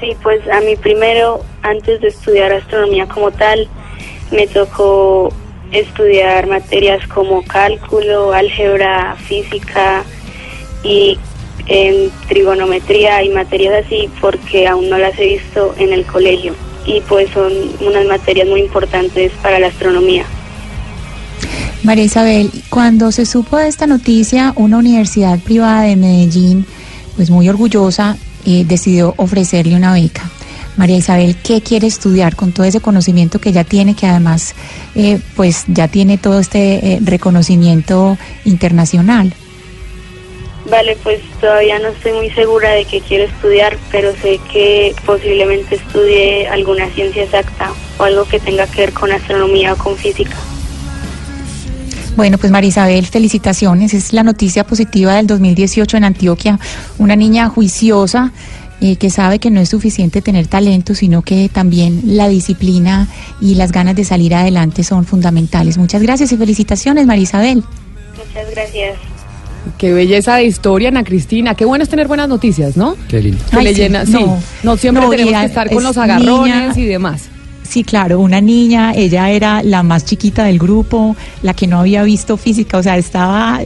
Sí, 0.00 0.16
pues 0.22 0.40
a 0.48 0.60
mí 0.60 0.76
primero, 0.76 1.44
antes 1.62 2.00
de 2.00 2.08
estudiar 2.08 2.52
astronomía 2.52 3.06
como 3.06 3.30
tal, 3.30 3.68
me 4.32 4.46
tocó 4.46 5.32
estudiar 5.72 6.46
materias 6.46 7.06
como 7.08 7.42
cálculo, 7.44 8.32
álgebra, 8.32 9.14
física 9.16 10.02
y 10.82 11.18
en 11.66 12.10
trigonometría 12.28 13.22
y 13.22 13.30
materias 13.30 13.84
así 13.84 14.08
porque 14.20 14.66
aún 14.66 14.88
no 14.88 14.98
las 14.98 15.18
he 15.18 15.26
visto 15.26 15.74
en 15.78 15.92
el 15.92 16.04
colegio 16.04 16.54
y 16.86 17.00
pues 17.02 17.30
son 17.30 17.52
unas 17.80 18.06
materias 18.06 18.48
muy 18.48 18.60
importantes 18.60 19.32
para 19.42 19.58
la 19.58 19.68
astronomía. 19.68 20.26
María 21.82 22.04
Isabel, 22.04 22.50
cuando 22.70 23.12
se 23.12 23.26
supo 23.26 23.58
de 23.58 23.68
esta 23.68 23.86
noticia, 23.86 24.52
una 24.56 24.78
universidad 24.78 25.38
privada 25.38 25.82
de 25.82 25.96
Medellín, 25.96 26.66
pues 27.16 27.30
muy 27.30 27.48
orgullosa, 27.48 28.16
eh, 28.46 28.64
decidió 28.66 29.14
ofrecerle 29.18 29.76
una 29.76 29.92
beca. 29.92 30.30
María 30.76 30.96
Isabel, 30.96 31.36
¿qué 31.36 31.60
quiere 31.60 31.86
estudiar 31.86 32.36
con 32.36 32.52
todo 32.52 32.66
ese 32.66 32.80
conocimiento 32.80 33.38
que 33.38 33.52
ya 33.52 33.64
tiene, 33.64 33.94
que 33.94 34.06
además 34.06 34.54
eh, 34.94 35.20
pues 35.36 35.64
ya 35.68 35.86
tiene 35.88 36.18
todo 36.18 36.40
este 36.40 36.94
eh, 36.94 36.98
reconocimiento 37.02 38.18
internacional? 38.44 39.34
Vale, 40.70 40.96
pues 41.02 41.20
todavía 41.40 41.78
no 41.78 41.88
estoy 41.88 42.12
muy 42.12 42.30
segura 42.30 42.70
de 42.70 42.86
qué 42.86 43.00
quiero 43.00 43.24
estudiar, 43.24 43.76
pero 43.90 44.12
sé 44.22 44.40
que 44.50 44.94
posiblemente 45.04 45.74
estudie 45.74 46.48
alguna 46.48 46.88
ciencia 46.90 47.24
exacta 47.24 47.70
o 47.98 48.04
algo 48.04 48.24
que 48.24 48.40
tenga 48.40 48.66
que 48.66 48.82
ver 48.82 48.92
con 48.92 49.12
astronomía 49.12 49.74
o 49.74 49.76
con 49.76 49.96
física. 49.96 50.36
Bueno, 52.16 52.38
pues 52.38 52.52
María 52.52 52.68
Isabel, 52.68 53.04
felicitaciones. 53.06 53.92
Es 53.92 54.12
la 54.12 54.22
noticia 54.22 54.64
positiva 54.64 55.14
del 55.16 55.26
2018 55.26 55.96
en 55.96 56.04
Antioquia. 56.04 56.58
Una 56.96 57.16
niña 57.16 57.48
juiciosa 57.48 58.32
eh, 58.80 58.96
que 58.96 59.10
sabe 59.10 59.40
que 59.40 59.50
no 59.50 59.60
es 59.60 59.68
suficiente 59.68 60.22
tener 60.22 60.46
talento, 60.46 60.94
sino 60.94 61.22
que 61.22 61.48
también 61.48 62.02
la 62.04 62.28
disciplina 62.28 63.08
y 63.40 63.56
las 63.56 63.72
ganas 63.72 63.96
de 63.96 64.04
salir 64.04 64.34
adelante 64.34 64.84
son 64.84 65.04
fundamentales. 65.04 65.76
Muchas 65.76 66.02
gracias 66.02 66.32
y 66.32 66.36
felicitaciones, 66.36 67.04
María 67.04 67.24
Isabel. 67.24 67.64
Muchas 68.16 68.50
gracias. 68.50 69.13
Qué 69.78 69.92
belleza 69.92 70.36
de 70.36 70.44
historia, 70.44 70.88
Ana 70.88 71.04
Cristina. 71.04 71.54
Qué 71.54 71.64
bueno 71.64 71.82
es 71.82 71.88
tener 71.88 72.06
buenas 72.08 72.28
noticias, 72.28 72.76
¿no? 72.76 72.96
Qué 73.08 73.20
lindo. 73.22 73.42
Que 73.50 73.56
Ay, 73.58 73.64
le 73.64 73.74
sí, 73.74 73.80
llena, 73.80 74.04
sí. 74.06 74.12
no. 74.12 74.38
No, 74.62 74.76
siempre 74.76 75.02
No, 75.04 75.10
tenemos 75.10 75.32
que 75.40 75.46
estar 75.46 75.70
con 75.70 75.82
los 75.82 75.96
agarrones 75.96 76.26
niña- 76.30 76.72
y 76.76 76.84
demás. 76.84 77.28
Sí, 77.74 77.82
claro, 77.82 78.20
una 78.20 78.40
niña, 78.40 78.92
ella 78.94 79.30
era 79.30 79.60
la 79.64 79.82
más 79.82 80.04
chiquita 80.04 80.44
del 80.44 80.60
grupo, 80.60 81.16
la 81.42 81.54
que 81.54 81.66
no 81.66 81.80
había 81.80 82.04
visto 82.04 82.36
física, 82.36 82.78
o 82.78 82.84
sea, 82.84 82.96
estaba, 82.96 83.58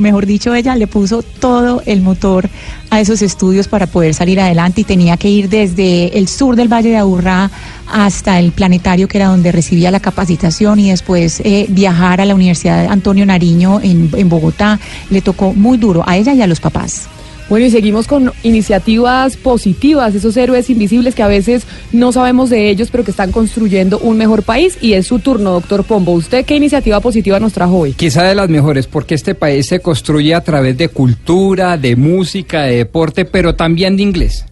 mejor 0.00 0.26
dicho, 0.26 0.52
ella 0.52 0.74
le 0.74 0.88
puso 0.88 1.22
todo 1.22 1.80
el 1.86 2.00
motor 2.02 2.50
a 2.90 3.00
esos 3.00 3.22
estudios 3.22 3.68
para 3.68 3.86
poder 3.86 4.14
salir 4.14 4.40
adelante 4.40 4.80
y 4.80 4.84
tenía 4.84 5.16
que 5.16 5.30
ir 5.30 5.48
desde 5.48 6.18
el 6.18 6.26
sur 6.26 6.56
del 6.56 6.66
Valle 6.66 6.88
de 6.88 6.96
Aburrá 6.96 7.52
hasta 7.86 8.40
el 8.40 8.50
planetario 8.50 9.06
que 9.06 9.18
era 9.18 9.28
donde 9.28 9.52
recibía 9.52 9.92
la 9.92 10.00
capacitación 10.00 10.80
y 10.80 10.90
después 10.90 11.40
eh, 11.44 11.66
viajar 11.68 12.20
a 12.20 12.24
la 12.24 12.34
Universidad 12.34 12.86
Antonio 12.86 13.24
Nariño 13.24 13.78
en, 13.80 14.10
en 14.12 14.28
Bogotá. 14.28 14.80
Le 15.08 15.22
tocó 15.22 15.52
muy 15.52 15.78
duro 15.78 16.02
a 16.04 16.16
ella 16.16 16.34
y 16.34 16.42
a 16.42 16.48
los 16.48 16.58
papás. 16.58 17.06
Bueno, 17.52 17.66
y 17.66 17.70
seguimos 17.70 18.06
con 18.06 18.32
iniciativas 18.44 19.36
positivas, 19.36 20.14
esos 20.14 20.38
héroes 20.38 20.70
invisibles 20.70 21.14
que 21.14 21.22
a 21.22 21.28
veces 21.28 21.66
no 21.92 22.10
sabemos 22.10 22.48
de 22.48 22.70
ellos, 22.70 22.88
pero 22.90 23.04
que 23.04 23.10
están 23.10 23.30
construyendo 23.30 23.98
un 23.98 24.16
mejor 24.16 24.42
país. 24.42 24.78
Y 24.80 24.94
es 24.94 25.08
su 25.08 25.18
turno, 25.18 25.52
doctor 25.52 25.84
Pombo. 25.84 26.12
¿Usted 26.12 26.46
qué 26.46 26.56
iniciativa 26.56 26.98
positiva 27.00 27.38
nos 27.40 27.52
trajo 27.52 27.80
hoy? 27.80 27.92
Quizá 27.92 28.22
de 28.22 28.34
las 28.34 28.48
mejores, 28.48 28.86
porque 28.86 29.14
este 29.14 29.34
país 29.34 29.66
se 29.66 29.80
construye 29.80 30.34
a 30.34 30.40
través 30.40 30.78
de 30.78 30.88
cultura, 30.88 31.76
de 31.76 31.94
música, 31.94 32.62
de 32.62 32.76
deporte, 32.78 33.26
pero 33.26 33.54
también 33.54 33.98
de 33.98 34.02
inglés. 34.04 34.46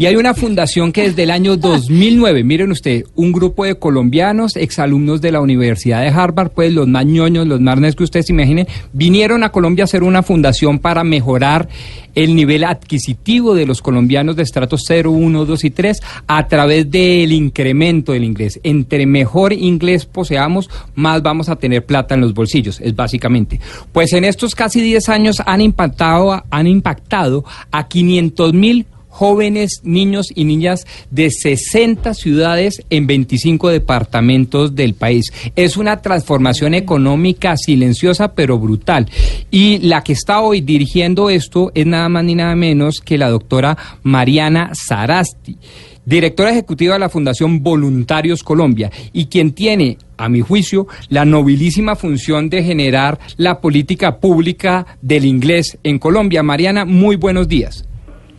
Y 0.00 0.06
hay 0.06 0.14
una 0.14 0.32
fundación 0.32 0.92
que 0.92 1.08
desde 1.08 1.24
el 1.24 1.32
año 1.32 1.56
2009, 1.56 2.44
miren 2.44 2.70
usted, 2.70 3.04
un 3.16 3.32
grupo 3.32 3.64
de 3.64 3.80
colombianos, 3.80 4.54
exalumnos 4.54 5.20
de 5.20 5.32
la 5.32 5.40
Universidad 5.40 6.02
de 6.02 6.08
Harvard, 6.10 6.52
pues 6.52 6.72
los 6.72 6.86
más 6.86 7.04
ñoños, 7.04 7.48
los 7.48 7.60
más 7.60 7.80
nerds 7.80 7.96
que 7.96 8.04
ustedes 8.04 8.30
imaginen, 8.30 8.68
vinieron 8.92 9.42
a 9.42 9.50
Colombia 9.50 9.82
a 9.82 9.86
hacer 9.86 10.04
una 10.04 10.22
fundación 10.22 10.78
para 10.78 11.02
mejorar 11.02 11.68
el 12.14 12.36
nivel 12.36 12.62
adquisitivo 12.62 13.56
de 13.56 13.66
los 13.66 13.82
colombianos 13.82 14.36
de 14.36 14.44
estratos 14.44 14.84
0, 14.86 15.10
1, 15.10 15.44
2 15.44 15.64
y 15.64 15.70
3 15.70 16.00
a 16.28 16.46
través 16.46 16.88
del 16.88 17.32
incremento 17.32 18.12
del 18.12 18.22
inglés. 18.22 18.60
Entre 18.62 19.04
mejor 19.04 19.52
inglés 19.52 20.06
poseamos, 20.06 20.70
más 20.94 21.22
vamos 21.22 21.48
a 21.48 21.56
tener 21.56 21.84
plata 21.84 22.14
en 22.14 22.20
los 22.20 22.34
bolsillos, 22.34 22.80
es 22.80 22.94
básicamente. 22.94 23.58
Pues 23.90 24.12
en 24.12 24.22
estos 24.22 24.54
casi 24.54 24.80
10 24.80 25.08
años 25.08 25.42
han 25.44 25.60
impactado, 25.60 26.44
han 26.50 26.68
impactado 26.68 27.44
a 27.72 27.88
500 27.88 28.54
mil 28.54 28.86
jóvenes, 29.18 29.80
niños 29.82 30.28
y 30.32 30.44
niñas 30.44 30.86
de 31.10 31.32
60 31.32 32.14
ciudades 32.14 32.84
en 32.88 33.08
25 33.08 33.68
departamentos 33.70 34.76
del 34.76 34.94
país. 34.94 35.32
Es 35.56 35.76
una 35.76 36.02
transformación 36.02 36.72
económica 36.72 37.56
silenciosa 37.56 38.34
pero 38.34 38.60
brutal. 38.60 39.10
Y 39.50 39.78
la 39.78 40.04
que 40.04 40.12
está 40.12 40.40
hoy 40.40 40.60
dirigiendo 40.60 41.30
esto 41.30 41.72
es 41.74 41.84
nada 41.84 42.08
más 42.08 42.22
ni 42.22 42.36
nada 42.36 42.54
menos 42.54 43.00
que 43.00 43.18
la 43.18 43.28
doctora 43.28 43.76
Mariana 44.04 44.70
Sarasti 44.72 45.58
directora 46.04 46.52
ejecutiva 46.52 46.94
de 46.94 47.00
la 47.00 47.10
Fundación 47.10 47.62
Voluntarios 47.62 48.42
Colombia 48.42 48.90
y 49.12 49.26
quien 49.26 49.52
tiene, 49.52 49.98
a 50.16 50.30
mi 50.30 50.40
juicio, 50.40 50.86
la 51.10 51.26
nobilísima 51.26 51.96
función 51.96 52.48
de 52.48 52.62
generar 52.62 53.18
la 53.36 53.60
política 53.60 54.18
pública 54.18 54.86
del 55.02 55.26
inglés 55.26 55.76
en 55.82 55.98
Colombia. 55.98 56.42
Mariana, 56.42 56.86
muy 56.86 57.16
buenos 57.16 57.46
días. 57.46 57.87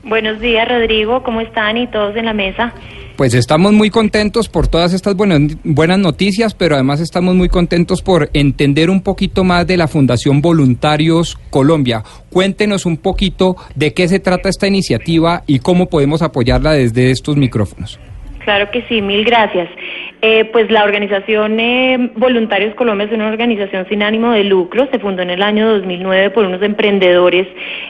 Buenos 0.09 0.39
días, 0.39 0.67
Rodrigo. 0.67 1.21
¿Cómo 1.21 1.39
están 1.39 1.77
y 1.77 1.85
todos 1.85 2.15
en 2.15 2.25
la 2.25 2.33
mesa? 2.33 2.73
Pues 3.15 3.35
estamos 3.35 3.73
muy 3.73 3.91
contentos 3.91 4.49
por 4.49 4.67
todas 4.67 4.91
estas 4.93 5.15
buenas, 5.15 5.39
buenas 5.63 5.99
noticias, 5.99 6.55
pero 6.55 6.73
además 6.73 6.99
estamos 6.99 7.35
muy 7.35 7.47
contentos 7.47 8.01
por 8.01 8.31
entender 8.33 8.89
un 8.89 9.03
poquito 9.03 9.43
más 9.43 9.67
de 9.67 9.77
la 9.77 9.87
Fundación 9.87 10.41
Voluntarios 10.41 11.37
Colombia. 11.51 12.01
Cuéntenos 12.31 12.87
un 12.87 12.97
poquito 12.97 13.55
de 13.75 13.93
qué 13.93 14.07
se 14.07 14.19
trata 14.19 14.49
esta 14.49 14.67
iniciativa 14.67 15.43
y 15.45 15.59
cómo 15.59 15.89
podemos 15.89 16.23
apoyarla 16.23 16.71
desde 16.71 17.11
estos 17.11 17.37
micrófonos. 17.37 17.99
Claro 18.43 18.71
que 18.71 18.81
sí, 18.87 19.03
mil 19.03 19.23
gracias. 19.23 19.69
Eh, 20.21 20.43
pues 20.51 20.69
la 20.69 20.83
organización 20.83 21.61
eh, 21.61 22.11
Voluntarios 22.15 22.75
Colombia 22.75 23.07
es 23.07 23.13
una 23.13 23.29
organización 23.29 23.87
sin 23.87 24.03
ánimo 24.03 24.31
de 24.33 24.43
lucro, 24.43 24.85
se 24.91 24.99
fundó 24.99 25.21
en 25.21 25.29
el 25.29 25.41
año 25.41 25.69
2009 25.69 26.31
por 26.31 26.45
unos 26.45 26.61
emprendedores, 26.61 27.47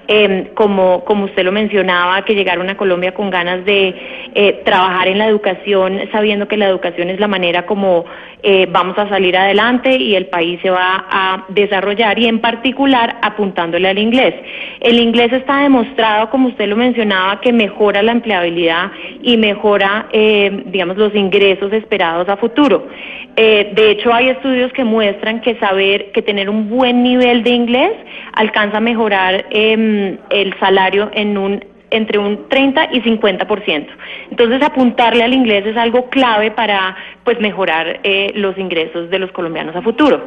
eh, 0.07 0.51
como, 0.53 1.03
como 1.05 1.25
usted 1.25 1.43
lo 1.43 1.51
mencionaba, 1.51 2.24
que 2.25 2.36
llegaron 2.36 2.69
a 2.69 2.77
Colombia 2.77 3.15
con 3.15 3.31
ganas 3.31 3.65
de 3.65 3.95
eh, 4.36 4.62
trabajar 4.63 5.07
en 5.07 5.17
la 5.17 5.27
educación, 5.27 6.01
sabiendo 6.12 6.48
que 6.48 6.57
la 6.57 6.67
educación 6.67 7.09
es 7.09 7.19
la 7.19 7.27
manera 7.27 7.65
como 7.65 8.05
eh, 8.43 8.67
vamos 8.69 8.98
a 9.00 9.09
salir 9.09 9.36
adelante 9.36 9.98
y 9.98 10.15
el 10.15 10.27
país 10.27 10.59
se 10.62 10.69
va 10.69 11.05
a 11.09 11.45
desarrollar 11.50 12.19
y 12.19 12.27
en 12.27 12.39
particular 12.39 13.17
apuntándole 13.24 13.89
al 13.89 13.98
inglés. 13.98 14.36
El 14.81 15.00
inglés 15.00 15.33
está 15.33 15.63
demostrado, 15.63 16.29
como 16.29 16.50
usted 16.50 16.67
lo 16.67 16.75
mencionaba, 16.75 17.41
que 17.41 17.51
mejora 17.51 18.03
la 18.03 18.12
empleabilidad 18.12 18.91
y 19.21 19.36
mejora, 19.36 20.07
digamos, 20.12 20.95
los 20.95 21.13
ingresos 21.15 21.74
esperados 21.74 22.18
a 22.27 22.38
futuro. 22.38 22.88
Eh, 23.35 23.71
de 23.73 23.91
hecho, 23.91 24.13
hay 24.13 24.29
estudios 24.29 24.71
que 24.73 24.83
muestran 24.83 25.41
que 25.41 25.55
saber, 25.59 26.11
que 26.11 26.21
tener 26.21 26.49
un 26.49 26.69
buen 26.69 27.03
nivel 27.03 27.43
de 27.43 27.51
inglés 27.51 27.91
alcanza 28.33 28.77
a 28.77 28.81
mejorar 28.81 29.45
eh, 29.51 30.17
el 30.29 30.59
salario 30.59 31.09
en 31.13 31.38
un 31.38 31.63
entre 31.91 32.19
un 32.19 32.47
30 32.49 32.89
y 32.91 33.01
50%. 33.01 33.88
Entonces, 34.29 34.61
apuntarle 34.61 35.23
al 35.23 35.33
inglés 35.33 35.65
es 35.65 35.75
algo 35.75 36.09
clave 36.09 36.51
para 36.51 36.95
pues 37.23 37.39
mejorar 37.39 37.99
eh, 38.03 38.31
los 38.35 38.57
ingresos 38.57 39.09
de 39.09 39.19
los 39.19 39.31
colombianos 39.31 39.75
a 39.75 39.81
futuro. 39.81 40.21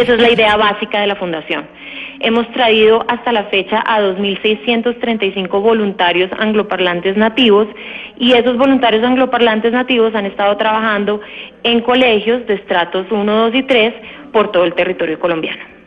Esa 0.00 0.14
es 0.14 0.22
la 0.22 0.30
idea 0.30 0.56
básica 0.56 0.98
de 1.02 1.06
la 1.08 1.16
fundación. 1.16 1.66
Hemos 2.20 2.50
traído 2.52 3.04
hasta 3.06 3.32
la 3.32 3.44
fecha 3.44 3.82
a 3.84 4.00
2.635 4.00 5.48
voluntarios 5.60 6.30
angloparlantes 6.38 7.18
nativos 7.18 7.68
y 8.16 8.32
esos 8.32 8.56
voluntarios 8.56 9.04
angloparlantes 9.04 9.72
nativos 9.72 10.14
han 10.14 10.24
estado 10.24 10.56
trabajando 10.56 11.20
en 11.64 11.82
colegios 11.82 12.46
de 12.46 12.54
estratos 12.54 13.08
1, 13.10 13.50
2 13.50 13.54
y 13.54 13.62
3 13.64 13.94
por 14.32 14.50
todo 14.52 14.64
el 14.64 14.72
territorio 14.72 15.20
colombiano. 15.20 15.79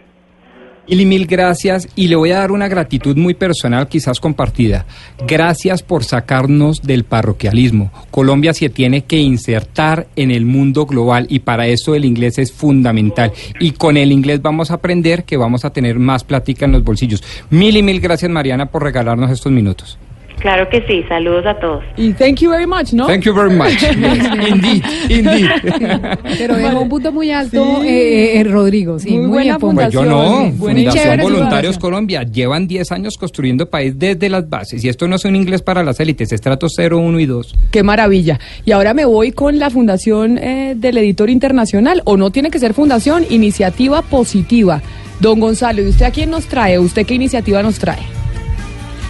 Mil 0.85 0.99
y 0.99 1.05
mil 1.05 1.27
gracias 1.27 1.87
y 1.95 2.09
le 2.09 2.17
voy 2.17 2.31
a 2.31 2.39
dar 2.39 2.51
una 2.51 2.67
gratitud 2.67 3.15
muy 3.15 3.33
personal, 3.33 3.87
quizás 3.87 4.19
compartida. 4.19 4.85
Gracias 5.25 5.81
por 5.81 6.03
sacarnos 6.03 6.81
del 6.81 7.05
parroquialismo. 7.05 7.89
Colombia 8.11 8.53
se 8.53 8.69
tiene 8.69 9.05
que 9.05 9.17
insertar 9.17 10.07
en 10.17 10.29
el 10.29 10.45
mundo 10.45 10.85
global 10.85 11.25
y 11.29 11.39
para 11.39 11.67
eso 11.67 11.95
el 11.95 12.03
inglés 12.03 12.37
es 12.37 12.51
fundamental. 12.51 13.31
Y 13.61 13.71
con 13.71 13.95
el 13.95 14.11
inglés 14.11 14.41
vamos 14.41 14.71
a 14.71 14.75
aprender 14.75 15.23
que 15.23 15.37
vamos 15.37 15.63
a 15.63 15.71
tener 15.71 15.99
más 15.99 16.25
plática 16.25 16.65
en 16.65 16.73
los 16.73 16.83
bolsillos. 16.83 17.23
Mil 17.49 17.77
y 17.77 17.83
mil 17.83 18.01
gracias 18.01 18.29
Mariana 18.29 18.65
por 18.65 18.83
regalarnos 18.83 19.31
estos 19.31 19.53
minutos. 19.53 19.97
Claro 20.39 20.67
que 20.69 20.85
sí, 20.87 21.03
saludos 21.07 21.45
a 21.45 21.59
todos. 21.59 21.83
Y 21.95 22.11
thank 22.13 22.39
you 22.39 22.49
very 22.49 22.67
much, 22.67 22.91
¿no? 22.93 23.07
Thank 23.07 23.23
you 23.23 23.33
very 23.33 23.53
much. 23.53 23.81
indeed, 24.49 24.83
indeed. 25.09 25.49
Pero 26.37 26.55
dejó 26.55 26.81
un 26.81 26.89
punto 26.89 27.11
muy 27.11 27.31
alto 27.31 27.81
eh, 27.83 28.39
eh, 28.39 28.43
Rodrigo, 28.43 28.99
sí, 28.99 29.11
Muy 29.11 29.19
muy, 29.19 29.27
buena 29.29 29.43
bien, 29.43 29.57
Pombo. 29.59 29.81
Pues 29.81 29.93
yo 29.93 30.05
no, 30.05 30.51
Buena 30.51 30.91
Fundación 30.91 31.21
Voluntarios 31.21 31.75
fundación. 31.75 31.81
Colombia, 31.81 32.23
llevan 32.23 32.67
10 32.67 32.91
años 32.91 33.17
construyendo 33.17 33.69
país 33.69 33.97
desde 33.97 34.29
las 34.29 34.49
bases 34.49 34.83
y 34.83 34.89
esto 34.89 35.07
no 35.07 35.15
es 35.15 35.25
un 35.25 35.35
inglés 35.35 35.61
para 35.61 35.83
las 35.83 35.99
élites, 35.99 36.31
estrato 36.31 36.67
0, 36.69 36.97
1 36.97 37.19
y 37.19 37.25
2. 37.25 37.55
Qué 37.71 37.83
maravilla. 37.83 38.39
Y 38.65 38.71
ahora 38.71 38.93
me 38.93 39.05
voy 39.05 39.31
con 39.31 39.59
la 39.59 39.69
fundación 39.69 40.37
eh, 40.37 40.73
del 40.75 40.97
editor 40.97 41.29
internacional, 41.29 42.01
o 42.05 42.17
no 42.17 42.31
tiene 42.31 42.51
que 42.51 42.59
ser 42.59 42.73
fundación, 42.73 43.25
iniciativa 43.29 44.01
positiva. 44.01 44.81
Don 45.19 45.39
Gonzalo, 45.39 45.81
¿y 45.81 45.87
usted 45.87 46.05
a 46.05 46.11
quién 46.11 46.29
nos 46.29 46.45
trae? 46.45 46.79
¿Usted 46.79 47.05
qué 47.05 47.13
iniciativa 47.13 47.61
nos 47.63 47.79
trae? 47.79 48.12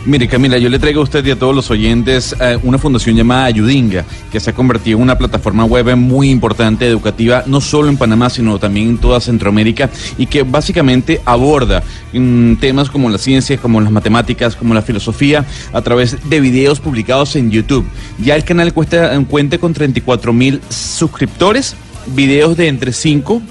Mire, 0.05 0.27
Camila, 0.27 0.57
yo 0.57 0.67
le 0.67 0.79
traigo 0.79 1.00
a 1.00 1.03
usted 1.05 1.25
y 1.25 1.31
a 1.31 1.39
todos 1.39 1.55
los 1.55 1.72
oyentes 1.72 2.36
eh, 2.38 2.57
una 2.63 2.77
fundación 2.77 3.15
llamada 3.15 3.45
Ayudinga, 3.45 4.03
que 4.29 4.41
se 4.41 4.50
ha 4.50 4.53
convertido 4.53 4.98
en 4.98 5.03
una 5.03 5.17
plataforma 5.17 5.63
web 5.63 5.95
muy 5.95 6.29
importante 6.29 6.86
educativa, 6.86 7.43
no 7.45 7.62
solo 7.62 7.88
en 7.88 7.95
Panamá, 7.95 8.29
sino 8.29 8.60
también 8.60 8.89
en 8.89 8.98
toda 8.98 9.22
Centroamérica, 9.22 9.89
y 10.17 10.25
que 10.25 10.43
básicamente 10.43 11.22
aborda 11.24 11.83
mm, 12.12 12.55
temas 12.55 12.89
como 12.89 13.10
la 13.10 13.17
ciencia, 13.17 13.57
como 13.57 13.79
las 13.79 13.93
matemáticas, 13.93 14.57
como 14.57 14.74
la 14.74 14.81
filosofía, 14.81 15.45
a 15.72 15.81
través 15.81 16.29
de 16.29 16.41
videos 16.41 16.81
publicados 16.81 17.38
en 17.38 17.50
YouTube. 17.50 17.86
Ya 18.19 18.36
el 18.36 18.43
canal 18.43 18.74
cuesta, 18.74 19.17
cuenta 19.29 19.57
con 19.57 19.74
34 19.74 20.33
mil 20.33 20.60
suscriptores, 20.67 21.77
videos 22.07 22.57
de 22.57 22.67
entre 22.67 22.91
5 22.91 23.41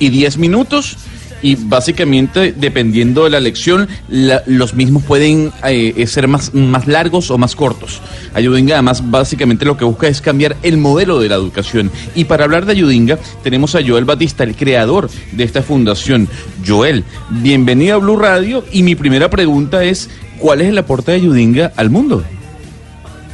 y 0.00 0.08
10 0.08 0.38
minutos. 0.38 0.96
Y 1.42 1.56
básicamente, 1.56 2.52
dependiendo 2.56 3.24
de 3.24 3.30
la 3.30 3.40
lección, 3.40 3.88
la- 4.08 4.42
los 4.46 4.74
mismos 4.74 5.02
pueden 5.02 5.52
eh, 5.64 6.06
ser 6.06 6.28
más, 6.28 6.54
más 6.54 6.86
largos 6.86 7.30
o 7.30 7.38
más 7.38 7.56
cortos. 7.56 8.00
Ayudinga, 8.32 8.74
además, 8.76 9.10
básicamente 9.10 9.64
lo 9.64 9.76
que 9.76 9.84
busca 9.84 10.06
es 10.08 10.20
cambiar 10.20 10.56
el 10.62 10.76
modelo 10.78 11.18
de 11.18 11.28
la 11.28 11.34
educación. 11.34 11.90
Y 12.14 12.24
para 12.24 12.44
hablar 12.44 12.64
de 12.64 12.72
Ayudinga, 12.72 13.18
tenemos 13.42 13.74
a 13.74 13.80
Joel 13.84 14.04
Batista, 14.04 14.44
el 14.44 14.54
creador 14.54 15.10
de 15.32 15.44
esta 15.44 15.62
fundación. 15.62 16.28
Joel, 16.66 17.04
bienvenido 17.30 17.96
a 17.96 17.98
Blue 17.98 18.16
Radio. 18.16 18.64
Y 18.72 18.82
mi 18.84 18.94
primera 18.94 19.28
pregunta 19.28 19.82
es: 19.84 20.08
¿cuál 20.38 20.60
es 20.60 20.68
el 20.68 20.78
aporte 20.78 21.10
de 21.10 21.16
Ayudinga 21.18 21.72
al 21.76 21.90
mundo? 21.90 22.22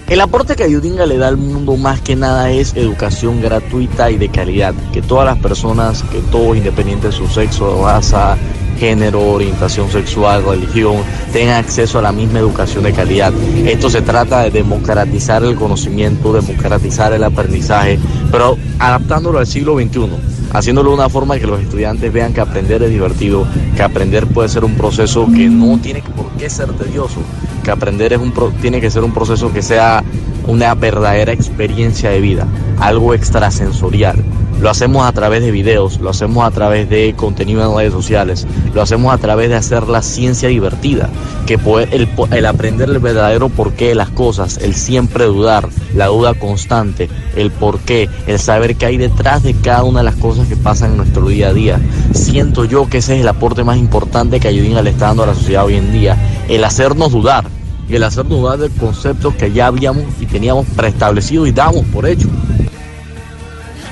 El 0.08 0.22
aporte 0.22 0.56
que 0.56 0.64
Ayudinga 0.64 1.04
le 1.04 1.18
da 1.18 1.28
al 1.28 1.36
mundo 1.36 1.76
más 1.76 2.00
que 2.00 2.16
nada 2.16 2.50
es 2.50 2.74
educación 2.74 3.42
gratuita 3.42 4.10
y 4.10 4.16
de 4.16 4.30
calidad. 4.30 4.72
Que 4.90 5.02
todas 5.02 5.26
las 5.26 5.36
personas, 5.36 6.02
que 6.02 6.20
todos, 6.32 6.56
independiente 6.56 7.08
de 7.08 7.12
su 7.12 7.28
sexo, 7.28 7.84
raza, 7.84 8.38
género, 8.78 9.20
orientación 9.20 9.90
sexual, 9.90 10.44
religión, 10.44 10.96
tengan 11.30 11.56
acceso 11.56 11.98
a 11.98 12.02
la 12.02 12.12
misma 12.12 12.38
educación 12.38 12.84
de 12.84 12.94
calidad. 12.94 13.34
Esto 13.66 13.90
se 13.90 14.00
trata 14.00 14.44
de 14.44 14.50
democratizar 14.50 15.44
el 15.44 15.56
conocimiento, 15.56 16.32
democratizar 16.32 17.12
el 17.12 17.22
aprendizaje, 17.22 17.98
pero 18.30 18.56
adaptándolo 18.78 19.38
al 19.38 19.46
siglo 19.46 19.74
XXI 19.78 20.08
haciéndolo 20.52 20.90
de 20.90 20.96
una 20.96 21.08
forma 21.08 21.38
que 21.38 21.46
los 21.46 21.60
estudiantes 21.60 22.12
vean 22.12 22.32
que 22.32 22.40
aprender 22.40 22.82
es 22.82 22.90
divertido, 22.90 23.46
que 23.76 23.82
aprender 23.82 24.26
puede 24.26 24.48
ser 24.48 24.64
un 24.64 24.74
proceso 24.74 25.26
que 25.26 25.48
no 25.48 25.78
tiene 25.78 26.02
por 26.16 26.30
qué 26.38 26.48
ser 26.48 26.72
tedioso, 26.72 27.20
que 27.68 27.72
aprender 27.72 28.14
es 28.14 28.18
un 28.18 28.32
pro- 28.32 28.50
tiene 28.62 28.80
que 28.80 28.90
ser 28.90 29.04
un 29.04 29.12
proceso 29.12 29.52
que 29.52 29.60
sea 29.60 30.02
una 30.46 30.74
verdadera 30.74 31.32
experiencia 31.34 32.08
de 32.08 32.18
vida, 32.22 32.46
algo 32.80 33.12
extrasensorial. 33.12 34.24
Lo 34.62 34.70
hacemos 34.70 35.06
a 35.06 35.12
través 35.12 35.42
de 35.42 35.50
videos, 35.52 36.00
lo 36.00 36.08
hacemos 36.10 36.44
a 36.44 36.50
través 36.50 36.88
de 36.88 37.14
contenido 37.14 37.62
en 37.70 37.76
redes 37.76 37.92
sociales, 37.92 38.46
lo 38.74 38.80
hacemos 38.82 39.12
a 39.14 39.18
través 39.18 39.50
de 39.50 39.54
hacer 39.56 39.86
la 39.86 40.00
ciencia 40.02 40.48
divertida, 40.48 41.10
que 41.46 41.58
puede- 41.58 41.94
el, 41.94 42.08
el 42.32 42.46
aprender 42.46 42.88
el 42.88 42.98
verdadero 43.00 43.50
porqué 43.50 43.88
de 43.88 43.94
las 43.94 44.08
cosas, 44.08 44.56
el 44.62 44.74
siempre 44.74 45.26
dudar, 45.26 45.68
la 45.94 46.06
duda 46.06 46.32
constante, 46.34 47.08
el 47.36 47.50
porqué, 47.52 48.08
el 48.26 48.38
saber 48.40 48.74
qué 48.76 48.86
hay 48.86 48.96
detrás 48.96 49.42
de 49.42 49.52
cada 49.54 49.84
una 49.84 50.00
de 50.00 50.04
las 50.06 50.16
cosas 50.16 50.48
que 50.48 50.56
pasan 50.56 50.92
en 50.92 50.96
nuestro 50.96 51.28
día 51.28 51.48
a 51.48 51.52
día. 51.52 51.78
Siento 52.14 52.64
yo 52.64 52.88
que 52.88 52.98
ese 52.98 53.14
es 53.16 53.20
el 53.20 53.28
aporte 53.28 53.62
más 53.62 53.76
importante 53.76 54.40
que 54.40 54.48
Ayudinga 54.48 54.80
le 54.82 54.90
está 54.90 55.06
dando 55.08 55.22
a 55.22 55.26
la 55.26 55.34
sociedad 55.34 55.66
hoy 55.66 55.76
en 55.76 55.92
día, 55.92 56.16
el 56.48 56.64
hacernos 56.64 57.12
dudar, 57.12 57.44
y 57.88 57.96
el 57.96 58.02
hacernos 58.02 58.40
dudar 58.40 58.58
de 58.58 58.68
conceptos 58.70 59.34
que 59.34 59.52
ya 59.52 59.66
habíamos 59.66 60.04
y 60.20 60.26
teníamos 60.26 60.66
preestablecidos 60.76 61.48
y 61.48 61.52
damos 61.52 61.84
por 61.86 62.06
hecho. 62.06 62.28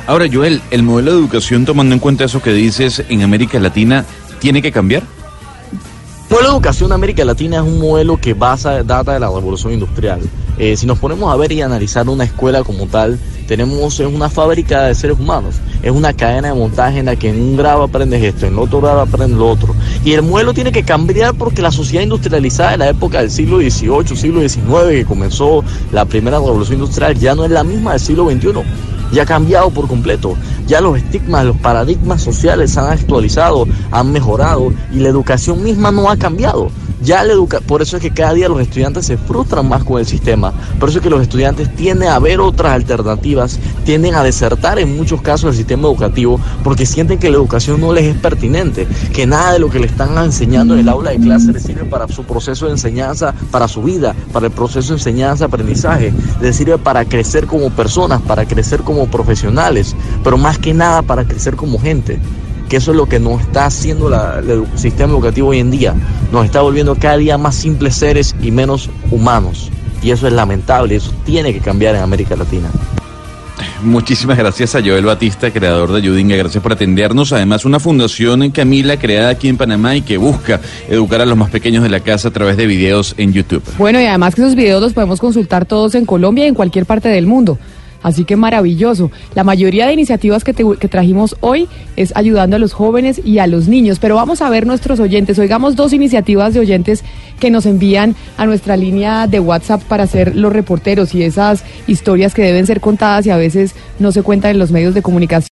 Ahora, 0.07 0.27
Joel, 0.33 0.63
¿el 0.71 0.83
modelo 0.83 1.13
de 1.13 1.19
educación, 1.19 1.65
tomando 1.65 1.95
en 1.95 1.99
cuenta 1.99 2.25
eso 2.25 2.41
que 2.41 2.53
dices 2.53 3.05
en 3.09 3.23
América 3.23 3.59
Latina, 3.59 4.05
tiene 4.39 4.63
que 4.63 4.71
cambiar? 4.71 5.03
Modelo 6.31 6.49
de 6.49 6.55
educación 6.55 6.91
en 6.91 6.95
América 6.95 7.25
Latina 7.25 7.57
es 7.57 7.63
un 7.63 7.81
modelo 7.81 8.17
que 8.17 8.35
basa, 8.35 8.83
data 8.83 9.15
de 9.15 9.21
la 9.21 9.27
revolución 9.27 9.73
industrial. 9.73 10.21
Eh, 10.59 10.77
si 10.77 10.87
nos 10.87 10.99
ponemos 10.99 11.33
a 11.33 11.37
ver 11.37 11.53
y 11.53 11.63
analizar 11.63 12.09
una 12.09 12.25
escuela 12.25 12.63
como 12.65 12.87
tal, 12.87 13.19
tenemos 13.47 14.01
una 14.01 14.29
fábrica 14.29 14.85
de 14.85 14.95
seres 14.95 15.19
humanos, 15.19 15.57
es 15.83 15.91
una 15.91 16.13
cadena 16.13 16.49
de 16.49 16.55
montaje 16.55 16.99
en 16.99 17.07
la 17.07 17.17
que 17.17 17.29
en 17.29 17.41
un 17.41 17.57
grado 17.57 17.83
aprendes 17.83 18.23
esto, 18.23 18.47
en 18.47 18.55
el 18.55 18.59
otro 18.59 18.81
grado 18.81 19.01
aprendes 19.01 19.39
lo 19.39 19.49
otro. 19.49 19.75
Y 20.05 20.15
el 20.15 20.23
modelo 20.23 20.55
tiene 20.55 20.73
que 20.73 20.83
cambiar 20.83 21.35
porque 21.35 21.63
la 21.63 21.71
sociedad 21.71 22.03
industrializada 22.03 22.73
de 22.73 22.79
la 22.79 22.89
época 22.89 23.21
del 23.21 23.31
siglo 23.31 23.59
XVIII, 23.59 24.17
siglo 24.17 24.41
XIX, 24.41 24.89
que 24.91 25.05
comenzó 25.05 25.63
la 25.93 26.05
primera 26.05 26.39
revolución 26.39 26.81
industrial, 26.81 27.17
ya 27.19 27.35
no 27.35 27.45
es 27.45 27.51
la 27.51 27.63
misma 27.63 27.93
del 27.93 28.01
siglo 28.01 28.29
XXI 28.29 28.63
ya 29.13 29.23
ha 29.23 29.27
cambiado 29.27 29.71
por 29.71 29.87
completo. 29.87 30.35
Ya 30.67 30.81
los 30.81 30.99
estigmas, 30.99 31.45
los 31.45 31.57
paradigmas 31.59 32.23
sociales 32.23 32.73
se 32.73 32.81
han 32.81 32.91
actualizado, 32.91 33.67
han 33.91 34.13
mejorado 34.13 34.73
y 34.93 34.99
la 34.99 35.09
educación 35.09 35.63
misma 35.63 35.93
no 35.93 36.11
ha 36.11 36.17
cambiado. 36.17 36.71
Ya 37.03 37.23
la 37.25 37.35
educa 37.35 37.61
por 37.61 37.83
eso 37.83 37.97
es 37.97 38.03
que 38.03 38.11
cada 38.11 38.33
día 38.33 38.49
los 38.49 38.61
estudiantes 38.61 39.07
se 39.07 39.17
frustran 39.17 39.69
más 39.69 39.85
con 39.85 39.99
el 39.99 40.07
sistema. 40.07 40.53
Por 40.81 40.89
eso 40.89 40.99
es 40.99 41.05
que 41.05 41.11
los 41.11 41.21
estudiantes 41.21 41.75
tienden 41.75 42.09
a 42.09 42.19
ver 42.19 42.41
otras 42.41 42.73
alternativas, 42.73 43.59
tienden 43.85 44.15
a 44.15 44.23
desertar 44.23 44.79
en 44.79 44.97
muchos 44.97 45.21
casos 45.21 45.51
del 45.51 45.57
sistema 45.57 45.89
educativo 45.89 46.41
porque 46.65 46.87
sienten 46.87 47.19
que 47.19 47.29
la 47.29 47.37
educación 47.37 47.81
no 47.81 47.93
les 47.93 48.05
es 48.05 48.17
pertinente, 48.17 48.87
que 49.13 49.27
nada 49.27 49.53
de 49.53 49.59
lo 49.59 49.69
que 49.69 49.79
le 49.79 49.87
están 49.87 50.17
enseñando 50.17 50.75
en 50.75 50.81
el 50.81 50.89
aula 50.89 51.11
de 51.11 51.19
clase 51.19 51.53
les 51.53 51.63
sirve 51.63 51.85
para 51.85 52.09
su 52.09 52.25
proceso 52.25 52.67
de 52.67 52.73
enseñanza, 52.73 53.35
para 53.51 53.69
su 53.69 53.83
vida, 53.83 54.15
para 54.33 54.47
el 54.47 54.53
proceso 54.53 54.89
de 54.89 54.99
enseñanza-aprendizaje, 54.99 56.13
les 56.41 56.57
sirve 56.57 56.79
para 56.79 57.05
crecer 57.05 57.47
como 57.47 57.71
personas, 57.71 58.23
para 58.23 58.47
crecer 58.47 58.81
como 58.81 59.07
profesionales, 59.07 59.95
pero 60.25 60.39
más 60.39 60.59
que 60.59 60.73
nada 60.73 61.03
para 61.03 61.25
crecer 61.25 61.57
como 61.57 61.79
gente 61.79 62.19
que 62.69 62.77
eso 62.79 62.91
es 62.91 62.97
lo 62.97 63.07
que 63.09 63.21
nos 63.21 63.41
está 63.43 63.67
haciendo 63.67 64.09
la- 64.11 64.39
el 64.41 64.65
sistema 64.77 65.13
educativo 65.13 65.49
hoy 65.49 65.59
en 65.61 65.71
día. 65.71 65.95
Nos 66.33 66.45
está 66.45 66.61
volviendo 66.63 66.95
cada 66.97 67.17
día 67.17 67.39
más 67.39 67.55
simples 67.55 67.95
seres 67.95 68.35
y 68.43 68.51
menos 68.51 68.91
humanos. 69.11 69.71
Y 70.03 70.11
eso 70.11 70.27
es 70.27 70.33
lamentable, 70.33 70.97
eso 70.97 71.13
tiene 71.25 71.53
que 71.53 71.61
cambiar 71.61 71.95
en 71.95 72.03
América 72.03 72.37
Latina. 72.37 72.69
Muchísimas 73.83 74.37
gracias 74.39 74.75
a 74.75 74.81
Joel 74.81 75.05
Batista, 75.05 75.51
creador 75.51 75.91
de 75.93 75.99
Ayudinga. 75.99 76.35
Gracias 76.37 76.63
por 76.63 76.73
atendernos. 76.73 77.33
Además, 77.33 77.65
una 77.65 77.79
fundación 77.79 78.43
en 78.43 78.51
Camila 78.51 78.99
creada 78.99 79.29
aquí 79.31 79.49
en 79.49 79.57
Panamá 79.57 79.95
y 79.97 80.03
que 80.03 80.17
busca 80.17 80.61
educar 80.89 81.21
a 81.21 81.27
los 81.27 81.37
más 81.37 81.51
pequeños 81.51 81.83
de 81.83 81.89
la 81.91 82.01
casa 82.01 82.29
a 82.29 82.31
través 82.31 82.57
de 82.57 82.67
videos 82.67 83.15
en 83.19 83.33
YouTube. 83.33 83.63
Bueno, 83.79 84.01
y 84.01 84.07
además 84.07 84.35
que 84.35 84.43
esos 84.43 84.55
videos 84.55 84.81
los 84.83 84.93
podemos 84.93 85.21
consultar 85.21 85.67
todos 85.67 85.95
en 85.95 86.05
Colombia 86.07 86.45
y 86.45 86.49
en 86.49 86.55
cualquier 86.55 86.87
parte 86.87 87.09
del 87.09 87.27
mundo. 87.27 87.59
Así 88.07 88.25
que 88.25 88.37
maravilloso. 88.37 89.11
La 89.35 89.43
mayoría 89.43 89.89
de 89.89 89.93
iniciativas 89.93 90.45
que, 90.45 90.55
trajimos 90.55 91.35
hoy 91.41 91.67
es 91.97 92.13
ayudando 92.15 92.55
a 92.55 92.61
los 92.61 92.73
jóvenes 92.73 93.21
y 93.25 93.41
a 93.41 93.49
los 93.49 93.67
niños. 93.67 93.99
Pero 93.99 94.15
vamos 94.15 94.43
a 94.43 94.49
ver 94.49 94.65
nuestros 94.65 95.01
oyentes. 95.01 95.41
Oigamos 95.41 95.75
dos 95.75 95.93
iniciativas 95.93 96.55
de 96.55 96.61
oyentes 96.61 97.03
que 97.41 97.51
nos 97.51 97.67
envían 97.67 98.15
a 98.37 98.47
nuestra 98.47 98.77
línea 98.77 99.27
de 99.27 99.41
WhatsApp 99.41 99.83
para 99.83 100.07
ser 100.07 100.37
los 100.37 100.53
reporteros 100.53 101.17
y 101.17 101.25
esas 101.25 101.65
historias 101.89 102.33
que 102.33 102.43
deben 102.43 102.65
ser 102.69 102.81
contadas 102.81 103.27
y 103.27 103.31
a 103.31 103.37
veces 103.37 103.75
no 103.99 104.13
se 104.13 104.23
cuentan 104.23 104.53
en 104.53 104.61
los 104.61 104.71
medios 104.71 104.95
de 104.95 105.03
comunicación. 105.03 105.37